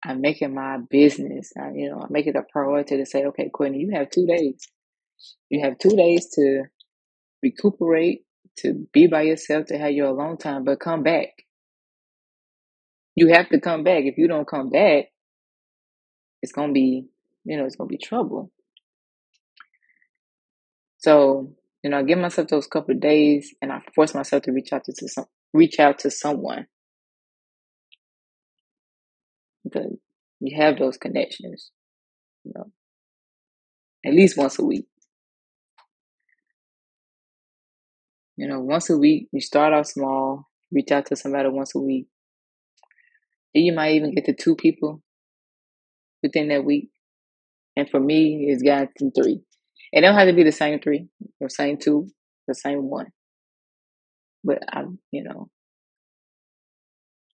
I 0.05 0.15
make 0.15 0.43
it 0.43 0.49
my 0.49 0.79
business. 0.91 1.53
I, 1.61 1.71
you 1.75 1.91
know, 1.91 2.01
I 2.03 2.07
make 2.11 2.27
it 2.27 2.37
a 2.37 2.43
priority 2.53 2.97
to 2.99 3.07
say, 3.07 3.25
okay, 3.27 3.51
Courtney, 3.51 3.81
you 3.81 3.93
have 3.95 4.11
two 4.11 4.27
days. 4.27 4.69
You 5.51 5.63
have 5.65 5.79
two 5.79 5.91
days 5.97 6.31
to 6.35 6.65
recuperate, 7.43 8.25
to 8.59 8.87
be 8.93 9.07
by 9.07 9.23
yourself, 9.23 9.67
to 9.67 9.79
have 9.79 9.93
your 9.93 10.09
alone 10.09 10.37
time, 10.39 10.65
but 10.65 10.81
come 10.81 11.03
back. 11.03 11.29
You 13.15 13.29
have 13.29 13.49
to 13.51 13.61
come 13.61 13.85
back. 13.85 14.05
If 14.05 14.19
you 14.19 14.29
don't 14.29 14.49
come 14.49 14.71
back, 14.71 15.07
it's 16.43 16.53
gonna 16.53 16.73
be, 16.73 17.07
you 17.45 17.57
know, 17.57 17.65
it's 17.65 17.77
gonna 17.77 17.89
be 17.89 17.99
trouble. 17.99 18.51
So, 20.99 21.55
you 21.83 21.91
know, 21.91 21.99
I 21.99 22.03
give 22.03 22.19
myself 22.19 22.49
those 22.49 22.67
couple 22.67 22.95
days 22.95 23.55
and 23.61 23.73
I 23.73 23.81
force 23.95 24.15
myself 24.15 24.45
to 24.45 24.53
reach 24.53 24.73
out 24.73 24.85
to, 24.85 24.93
to 24.93 25.09
some 25.09 25.27
reach 25.53 25.81
out 25.81 25.99
to 26.01 26.11
someone. 26.11 26.67
Because 29.65 29.97
you 30.41 30.57
have 30.61 30.79
those 30.79 30.97
connections, 30.97 31.71
you 32.45 32.53
know, 32.55 32.73
at 34.07 34.15
least 34.15 34.37
once 34.37 34.59
a 34.59 34.65
week. 34.65 34.87
You 38.37 38.49
know, 38.49 38.61
once 38.61 38.89
a 38.91 38.97
week, 38.97 39.29
you 39.33 39.41
start 39.41 39.73
off 39.73 39.87
small, 39.87 40.49
reach 40.71 40.91
out 40.91 41.07
to 41.07 41.17
somebody 41.17 41.49
once 41.49 41.75
a 41.75 41.79
week. 41.79 42.07
Then 43.55 43.65
you 43.65 43.73
might 43.73 43.95
even 43.95 44.15
get 44.15 44.25
to 44.27 44.35
two 44.35 44.57
people 44.57 45.03
within 46.23 46.49
that 46.49 46.65
week. 46.65 46.91
And 47.77 47.89
for 47.89 48.01
me, 48.01 48.47
it's 48.49 48.63
gotten 48.63 48.89
to 48.99 49.11
three. 49.11 49.41
It 49.93 50.01
don't 50.01 50.15
have 50.15 50.29
to 50.29 50.35
be 50.35 50.45
the 50.45 50.53
same 50.53 50.81
three, 50.81 51.09
or 51.41 51.49
same 51.49 51.77
two, 51.77 52.09
the 52.49 52.55
same 52.55 52.89
one. 52.89 53.07
But 54.43 54.63
I, 54.73 54.85
you 55.11 55.23
know, 55.23 55.51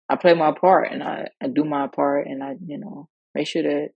I 0.09 0.17
play 0.17 0.35
my 0.35 0.53
part 0.53 0.91
and 0.91 1.03
I, 1.03 1.29
I 1.43 1.49
do 1.49 1.65
my 1.65 1.87
part 1.87 2.27
and 2.27 2.43
I, 2.43 2.55
you 2.65 2.79
know, 2.79 3.09
make 3.35 3.47
sure 3.47 3.63
that 3.63 3.91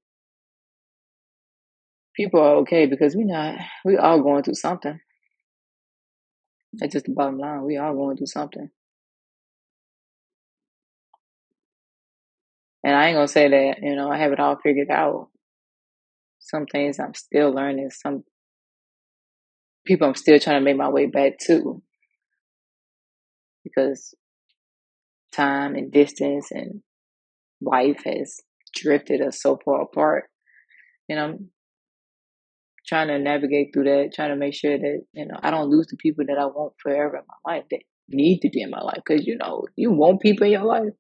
people 2.15 2.41
are 2.41 2.57
okay 2.57 2.87
because 2.87 3.17
we 3.17 3.25
not 3.25 3.57
we 3.85 3.97
all 3.97 4.23
going 4.23 4.43
through 4.43 4.55
something. 4.55 5.01
That's 6.75 6.93
just 6.93 7.07
the 7.07 7.13
bottom 7.13 7.39
line. 7.39 7.65
We 7.65 7.77
all 7.77 7.95
going 7.95 8.17
through 8.17 8.27
something. 8.27 8.71
And 12.85 12.97
I 12.97 13.09
ain't 13.09 13.17
gonna 13.17 13.29
say 13.29 13.49
that, 13.49 13.83
you 13.83 13.95
know, 13.95 14.11
I 14.11 14.19
have 14.19 14.33
it 14.33 14.41
all 14.41 14.57
figured 14.57 14.91
out. 14.91 15.29
Some 16.41 16.67
things 16.67 16.99
I'm 16.99 17.15
still 17.15 17.53
learning. 17.53 17.91
Some 17.91 18.25
people 19.85 20.09
I'm 20.09 20.15
still 20.15 20.41
trying 20.41 20.61
to 20.61 20.65
make 20.65 20.77
my 20.77 20.89
way 20.89 21.07
back 21.07 21.39
to. 21.47 21.83
Because 23.63 24.15
time 25.33 25.77
and 25.77 25.93
distance 25.93 26.51
and 26.51 26.83
life 27.61 28.03
has 28.05 28.41
drifted 28.75 29.21
us 29.21 29.41
so 29.41 29.59
far 29.65 29.83
apart. 29.83 30.25
And 31.09 31.21
I'm 31.21 31.51
trying 32.87 33.09
to 33.09 33.19
navigate 33.19 33.73
through 33.73 33.85
that, 33.85 34.13
trying 34.15 34.31
to 34.31 34.37
make 34.37 34.55
sure 34.55 34.77
that, 34.77 35.03
you 35.13 35.27
know, 35.27 35.39
I 35.43 35.51
don't 35.51 35.71
lose 35.71 35.87
the 35.89 35.97
people 35.97 36.25
that 36.27 36.39
I 36.39 36.47
want 36.47 36.75
forever 36.83 37.17
in 37.17 37.23
my 37.29 37.53
life 37.53 37.65
that 37.71 37.81
need 38.09 38.41
to 38.41 38.51
be 38.51 38.63
in 38.63 38.71
my 38.71 38.81
life. 38.81 39.01
Cause 39.07 39.27
you 39.27 39.37
know, 39.37 39.65
you 39.77 39.91
want 39.91 40.21
people 40.21 40.47
in 40.47 40.53
your 40.53 40.65
life. 40.65 40.93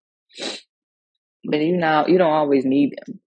But 1.44 1.60
you 1.60 1.76
know, 1.76 2.04
you 2.06 2.18
don't 2.18 2.32
always 2.32 2.64
need 2.64 2.94
them. 2.96 3.20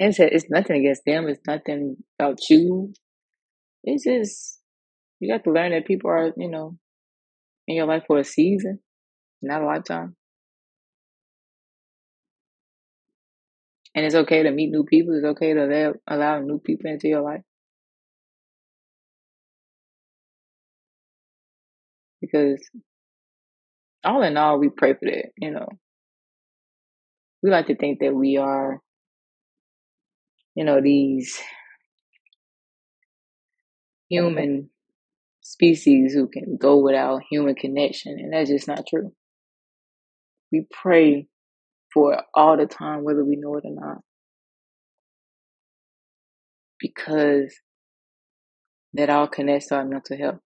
And 0.00 0.10
it's, 0.10 0.18
it's 0.20 0.50
nothing 0.50 0.80
against 0.80 1.02
them. 1.06 1.28
It's 1.28 1.40
nothing 1.46 1.96
about 2.18 2.38
you. 2.50 2.92
It's 3.84 4.04
just 4.04 4.60
you 5.20 5.32
got 5.32 5.44
to 5.44 5.52
learn 5.52 5.72
that 5.72 5.86
people 5.86 6.10
are, 6.10 6.32
you 6.36 6.48
know, 6.48 6.78
in 7.66 7.76
your 7.76 7.86
life 7.86 8.04
for 8.06 8.18
a 8.18 8.24
season, 8.24 8.80
not 9.42 9.62
a 9.62 9.66
lifetime. 9.66 10.16
And 13.98 14.06
it's 14.06 14.14
okay 14.14 14.44
to 14.44 14.52
meet 14.52 14.70
new 14.70 14.84
people. 14.84 15.16
It's 15.16 15.24
okay 15.24 15.54
to 15.54 15.64
allow, 15.64 15.94
allow 16.06 16.38
new 16.38 16.60
people 16.60 16.88
into 16.88 17.08
your 17.08 17.20
life. 17.20 17.42
Because 22.20 22.64
all 24.04 24.22
in 24.22 24.36
all, 24.36 24.60
we 24.60 24.68
pray 24.68 24.92
for 24.94 25.06
that, 25.06 25.30
you 25.36 25.50
know. 25.50 25.66
We 27.42 27.50
like 27.50 27.66
to 27.66 27.74
think 27.74 27.98
that 27.98 28.14
we 28.14 28.36
are, 28.36 28.80
you 30.54 30.62
know, 30.62 30.80
these 30.80 31.36
human 34.08 34.70
species 35.40 36.14
who 36.14 36.28
can 36.28 36.56
go 36.56 36.76
without 36.76 37.22
human 37.28 37.56
connection, 37.56 38.16
and 38.20 38.32
that's 38.32 38.48
just 38.48 38.68
not 38.68 38.86
true. 38.86 39.12
We 40.52 40.68
pray 40.70 41.26
for 41.92 42.22
all 42.34 42.56
the 42.56 42.66
time, 42.66 43.04
whether 43.04 43.24
we 43.24 43.36
know 43.36 43.56
it 43.56 43.64
or 43.64 43.74
not, 43.74 44.02
because 46.78 47.54
that 48.94 49.10
all 49.10 49.26
connects 49.26 49.68
to 49.68 49.76
our 49.76 49.84
mental 49.84 50.16
health. 50.16 50.40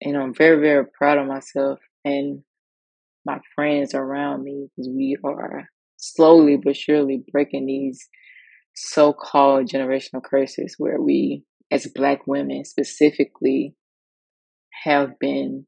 And 0.00 0.16
I'm 0.16 0.34
very, 0.34 0.60
very 0.60 0.84
proud 0.86 1.18
of 1.18 1.26
myself 1.26 1.80
and 2.04 2.42
my 3.26 3.40
friends 3.54 3.94
around 3.94 4.44
me 4.44 4.68
because 4.76 4.88
we 4.88 5.16
are 5.24 5.68
slowly 5.96 6.56
but 6.56 6.76
surely 6.76 7.24
breaking 7.32 7.66
these 7.66 8.08
so 8.74 9.12
called 9.12 9.68
generational 9.68 10.22
curses 10.22 10.76
where 10.78 11.00
we, 11.00 11.42
as 11.70 11.86
Black 11.94 12.26
women 12.26 12.64
specifically, 12.64 13.74
have 14.84 15.18
been 15.18 15.66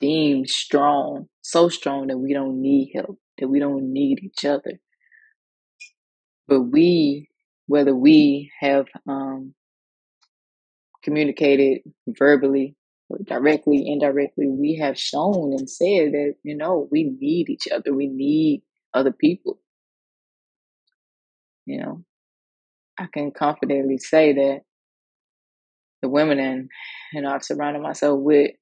deemed 0.00 0.48
strong, 0.48 1.28
so 1.42 1.68
strong 1.68 2.08
that 2.08 2.18
we 2.18 2.32
don't 2.32 2.60
need 2.60 2.92
help, 2.94 3.18
that 3.38 3.48
we 3.48 3.58
don't 3.58 3.92
need 3.92 4.20
each 4.22 4.44
other. 4.44 4.80
But 6.46 6.62
we, 6.62 7.28
whether 7.66 7.94
we 7.94 8.50
have 8.60 8.86
um, 9.06 9.54
communicated 11.02 11.80
verbally 12.06 12.74
directly, 13.24 13.84
indirectly, 13.86 14.48
we 14.48 14.76
have 14.76 14.98
shown 14.98 15.54
and 15.58 15.68
said 15.68 16.12
that, 16.12 16.34
you 16.42 16.56
know, 16.56 16.88
we 16.90 17.04
need 17.18 17.48
each 17.48 17.68
other. 17.72 17.94
We 17.94 18.06
need 18.06 18.62
other 18.92 19.12
people. 19.12 19.58
You 21.64 21.80
know, 21.82 22.04
I 22.98 23.06
can 23.12 23.30
confidently 23.30 23.98
say 23.98 24.32
that 24.32 24.60
the 26.02 26.08
women 26.08 26.38
and 26.38 26.68
you 27.12 27.22
know 27.22 27.30
I've 27.30 27.44
surrounded 27.44 27.82
myself 27.82 28.20
with, 28.20 28.52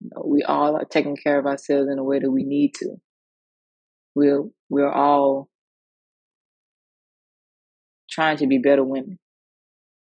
you 0.00 0.10
know, 0.14 0.22
we 0.26 0.42
all 0.42 0.76
are 0.76 0.84
taking 0.84 1.16
care 1.16 1.38
of 1.38 1.46
ourselves 1.46 1.88
in 1.90 1.98
a 1.98 2.04
way 2.04 2.18
that 2.18 2.30
we 2.30 2.44
need 2.44 2.74
to. 2.74 2.96
We're 4.14 4.44
we're 4.68 4.90
all 4.90 5.48
trying 8.10 8.36
to 8.38 8.46
be 8.46 8.58
better 8.58 8.84
women, 8.84 9.18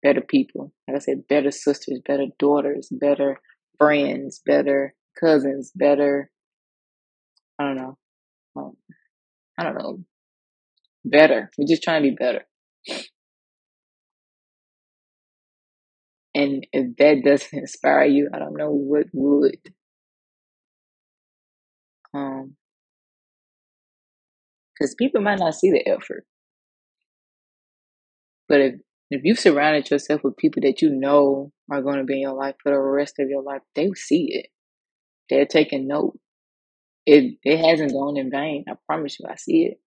better 0.03 0.21
people. 0.21 0.73
Like 0.87 0.97
I 0.97 0.99
said, 0.99 1.27
better 1.27 1.51
sisters, 1.51 1.99
better 2.05 2.25
daughters, 2.39 2.89
better 2.91 3.39
friends, 3.77 4.41
better 4.45 4.93
cousins, 5.19 5.71
better. 5.75 6.31
I 7.59 7.63
don't 7.65 7.75
know. 7.77 7.97
Um, 8.55 8.77
I 9.57 9.63
don't 9.63 9.77
know. 9.77 9.99
Better. 11.05 11.49
We're 11.57 11.67
just 11.67 11.83
trying 11.83 12.03
to 12.03 12.09
be 12.09 12.15
better. 12.15 12.43
And 16.35 16.67
if 16.71 16.95
that 16.97 17.23
doesn't 17.25 17.53
inspire 17.59 18.05
you, 18.05 18.29
I 18.33 18.39
don't 18.39 18.57
know 18.57 18.71
what 18.71 19.07
would. 19.13 19.73
Um, 22.13 22.55
because 24.73 24.95
people 24.95 25.21
might 25.21 25.39
not 25.39 25.55
see 25.55 25.71
the 25.71 25.87
effort, 25.87 26.25
but 28.47 28.61
if 28.61 28.75
if 29.09 29.21
you 29.23 29.35
surrounded 29.35 29.89
yourself 29.89 30.23
with 30.23 30.37
people 30.37 30.61
that 30.63 30.81
you 30.81 30.89
know 30.89 31.51
are 31.71 31.81
going 31.81 31.97
to 31.97 32.03
be 32.03 32.15
in 32.15 32.21
your 32.21 32.33
life 32.33 32.55
for 32.61 32.71
the 32.71 32.79
rest 32.79 33.15
of 33.19 33.29
your 33.29 33.41
life, 33.43 33.61
they 33.75 33.89
see 33.95 34.27
it. 34.31 34.47
They're 35.29 35.45
taking 35.45 35.87
note. 35.87 36.19
It 37.05 37.37
it 37.43 37.59
hasn't 37.65 37.93
gone 37.93 38.17
in 38.17 38.29
vain. 38.31 38.65
I 38.69 38.73
promise 38.87 39.19
you, 39.19 39.25
I 39.29 39.35
see 39.35 39.65
it. 39.65 39.79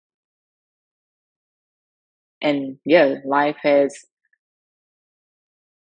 And 2.43 2.79
yeah, 2.85 3.17
life 3.25 3.57
has 3.63 4.07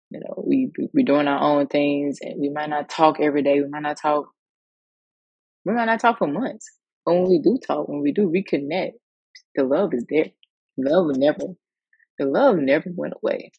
you 0.10 0.20
know, 0.20 0.44
we 0.46 0.72
we 0.94 1.04
doing 1.04 1.28
our 1.28 1.42
own 1.42 1.68
things, 1.68 2.20
and 2.22 2.40
we 2.40 2.50
might 2.50 2.70
not 2.70 2.90
talk 2.90 3.20
every 3.22 3.44
day. 3.44 3.62
We 3.62 3.70
might 3.70 3.84
not 3.84 3.98
talk. 4.02 4.30
We 5.66 5.74
might 5.74 5.86
not 5.86 6.00
talk 6.00 6.18
for 6.20 6.28
months. 6.28 6.72
But 7.06 7.14
when 7.16 7.30
we 7.30 7.40
do 7.40 7.58
talk, 7.66 7.88
when 7.88 8.02
we 8.02 8.12
do 8.12 8.30
reconnect, 8.30 8.94
the 9.56 9.64
love 9.64 9.94
is 9.94 10.06
there. 10.10 10.28
Love 10.78 11.16
never. 11.18 11.56
The 12.20 12.26
love 12.26 12.58
never 12.58 12.90
went 12.96 13.14
away 13.22 13.52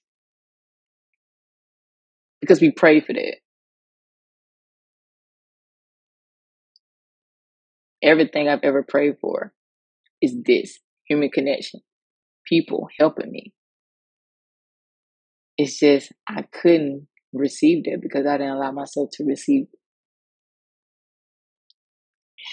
because 2.40 2.60
we 2.60 2.70
pray 2.70 3.00
for 3.00 3.12
that. 3.12 3.36
Everything 8.02 8.48
I've 8.48 8.64
ever 8.64 8.82
prayed 8.82 9.16
for 9.20 9.52
is 10.20 10.36
this 10.44 10.78
human 11.06 11.30
connection, 11.30 11.80
people 12.46 12.88
helping 12.98 13.30
me. 13.30 13.52
It's 15.58 15.78
just 15.78 16.12
I 16.28 16.42
couldn't 16.42 17.08
receive 17.32 17.84
that 17.84 18.00
because 18.02 18.26
I 18.26 18.38
didn't 18.38 18.54
allow 18.56 18.72
myself 18.72 19.10
to 19.14 19.24
receive. 19.24 19.66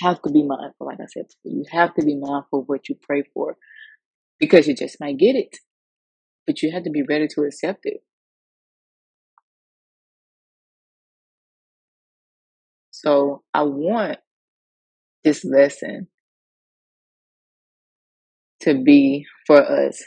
Have 0.02 0.22
to 0.22 0.32
be 0.32 0.44
mindful, 0.44 0.88
like 0.88 1.00
I 1.02 1.08
said, 1.08 1.26
you 1.44 1.66
have 1.72 1.94
to 1.96 2.06
be 2.06 2.16
mindful 2.16 2.62
of 2.62 2.66
what 2.68 2.88
you 2.88 2.96
pray 3.02 3.24
for 3.34 3.58
because 4.40 4.68
you 4.68 4.76
just 4.76 4.98
might 5.02 5.18
get 5.18 5.36
it, 5.36 5.58
but 6.48 6.62
you 6.62 6.72
have 6.72 6.84
to 6.84 6.90
be 6.90 7.04
ready 7.04 7.28
to 7.36 7.42
accept 7.42 7.82
it. 7.84 8.02
So 12.92 13.44
I 13.54 13.64
want 13.64 14.20
this 15.24 15.44
lesson 15.46 16.08
to 18.62 18.76
be 18.82 19.26
for 19.48 19.62
us 19.62 20.04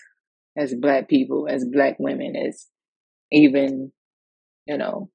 as 0.56 0.74
black 0.74 1.08
people, 1.08 1.48
as 1.48 1.64
black 1.64 1.96
women, 1.98 2.34
as 2.36 2.66
even, 3.30 3.92
you 4.66 4.78
know, 4.78 5.10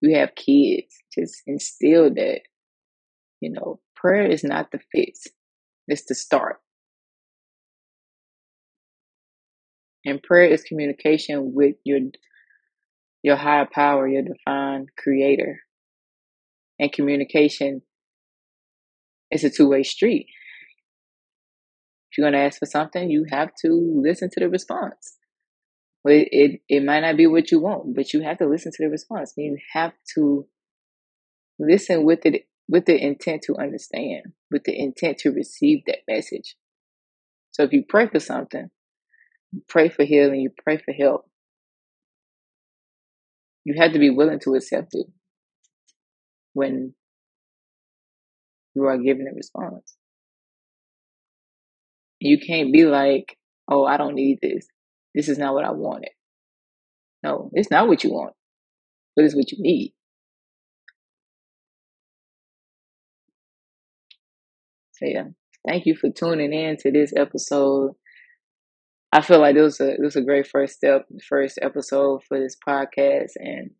you 0.00 0.16
have 0.16 0.34
kids, 0.34 0.94
just 1.16 1.42
instill 1.46 2.12
that, 2.14 2.40
you 3.44 3.50
know, 3.52 3.80
prayer 3.94 4.26
is 4.26 4.42
not 4.42 4.72
the 4.72 4.80
fix. 4.92 5.26
It's 5.86 6.06
the 6.06 6.14
start. 6.14 6.56
And 10.06 10.22
prayer 10.22 10.46
is 10.46 10.62
communication 10.62 11.52
with 11.54 11.76
your 11.84 12.00
your 13.22 13.36
higher 13.36 13.68
power, 13.70 14.08
your 14.08 14.22
divine 14.22 14.86
creator. 14.98 15.60
And 16.78 16.92
communication 16.92 17.82
is 19.30 19.44
a 19.44 19.50
two-way 19.50 19.82
street. 19.82 20.26
If 22.10 22.18
you're 22.18 22.30
going 22.30 22.38
to 22.38 22.46
ask 22.46 22.58
for 22.58 22.66
something, 22.66 23.10
you 23.10 23.26
have 23.30 23.50
to 23.62 24.02
listen 24.04 24.28
to 24.32 24.40
the 24.40 24.48
response. 24.48 25.16
It, 26.04 26.28
it, 26.32 26.60
it 26.68 26.84
might 26.84 27.00
not 27.00 27.16
be 27.16 27.26
what 27.26 27.50
you 27.50 27.60
want, 27.60 27.96
but 27.96 28.12
you 28.12 28.22
have 28.22 28.38
to 28.38 28.46
listen 28.46 28.72
to 28.72 28.84
the 28.84 28.90
response. 28.90 29.32
You 29.38 29.56
have 29.72 29.92
to 30.16 30.46
listen 31.58 32.04
with 32.04 32.26
it 32.26 32.46
with 32.68 32.86
the 32.86 32.96
intent 32.96 33.42
to 33.42 33.56
understand, 33.56 34.32
with 34.50 34.64
the 34.64 34.78
intent 34.78 35.18
to 35.18 35.30
receive 35.30 35.80
that 35.86 35.98
message. 36.08 36.56
So 37.52 37.62
if 37.62 37.72
you 37.72 37.84
pray 37.88 38.08
for 38.08 38.20
something, 38.20 38.70
you 39.52 39.62
pray 39.68 39.88
for 39.88 40.04
healing, 40.04 40.40
you 40.40 40.50
pray 40.64 40.78
for 40.78 40.92
help, 40.92 41.28
you 43.64 43.74
have 43.78 43.92
to 43.92 43.98
be 43.98 44.10
willing 44.10 44.40
to 44.40 44.54
accept 44.54 44.88
it 44.92 45.06
when 46.52 46.94
you 48.74 48.84
are 48.84 48.98
given 48.98 49.26
a 49.30 49.34
response. 49.34 49.96
You 52.18 52.38
can't 52.38 52.72
be 52.72 52.84
like, 52.84 53.36
oh, 53.70 53.84
I 53.84 53.96
don't 53.96 54.14
need 54.14 54.38
this. 54.40 54.66
This 55.14 55.28
is 55.28 55.38
not 55.38 55.54
what 55.54 55.64
I 55.64 55.70
wanted. 55.70 56.10
No, 57.22 57.50
it's 57.52 57.70
not 57.70 57.88
what 57.88 58.04
you 58.04 58.10
want, 58.10 58.34
but 59.14 59.24
it's 59.24 59.34
what 59.34 59.50
you 59.52 59.58
need. 59.60 59.94
Yeah, 65.06 65.24
thank 65.66 65.86
you 65.86 65.96
for 65.96 66.10
tuning 66.10 66.52
in 66.52 66.76
to 66.78 66.90
this 66.90 67.12
episode. 67.16 67.92
I 69.12 69.20
feel 69.20 69.40
like 69.40 69.54
this 69.54 69.78
was 69.78 69.80
a 69.80 69.86
this 69.90 70.14
was 70.14 70.16
a 70.16 70.22
great 70.22 70.46
first 70.46 70.74
step, 70.74 71.06
first 71.28 71.58
episode 71.62 72.22
for 72.28 72.38
this 72.38 72.56
podcast, 72.66 73.32
and 73.36 73.70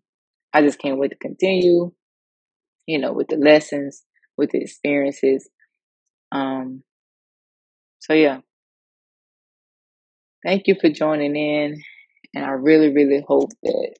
I 0.53 0.63
just 0.63 0.79
can't 0.79 0.99
wait 0.99 1.11
to 1.11 1.17
continue. 1.17 1.93
You 2.87 2.99
know, 2.99 3.13
with 3.13 3.29
the 3.29 3.37
lessons, 3.37 4.05
with 4.37 4.51
the 4.51 4.61
experiences. 4.61 5.49
Um. 6.31 6.83
So 8.01 8.13
yeah, 8.13 8.41
thank 10.45 10.67
you 10.67 10.77
for 10.81 10.91
joining 10.91 11.37
in, 11.37 11.83
and 12.35 12.45
I 12.45 12.51
really, 12.51 12.93
really 12.93 13.25
hope 13.27 13.51
that 13.63 13.95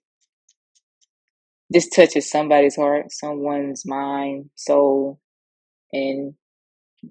this 1.71 1.89
touches 1.89 2.31
somebody's 2.31 2.77
heart, 2.77 3.07
someone's 3.11 3.83
mind, 3.85 4.51
soul, 4.55 5.19
and 5.93 6.35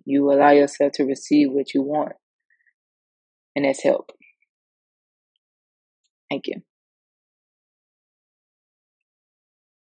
you 0.05 0.31
allow 0.31 0.51
yourself 0.51 0.93
to 0.93 1.05
receive 1.05 1.51
what 1.51 1.73
you 1.73 1.81
want. 1.81 2.13
And 3.55 3.65
that's 3.65 3.83
help. 3.83 4.11
Thank 6.29 6.47
you. 6.47 6.63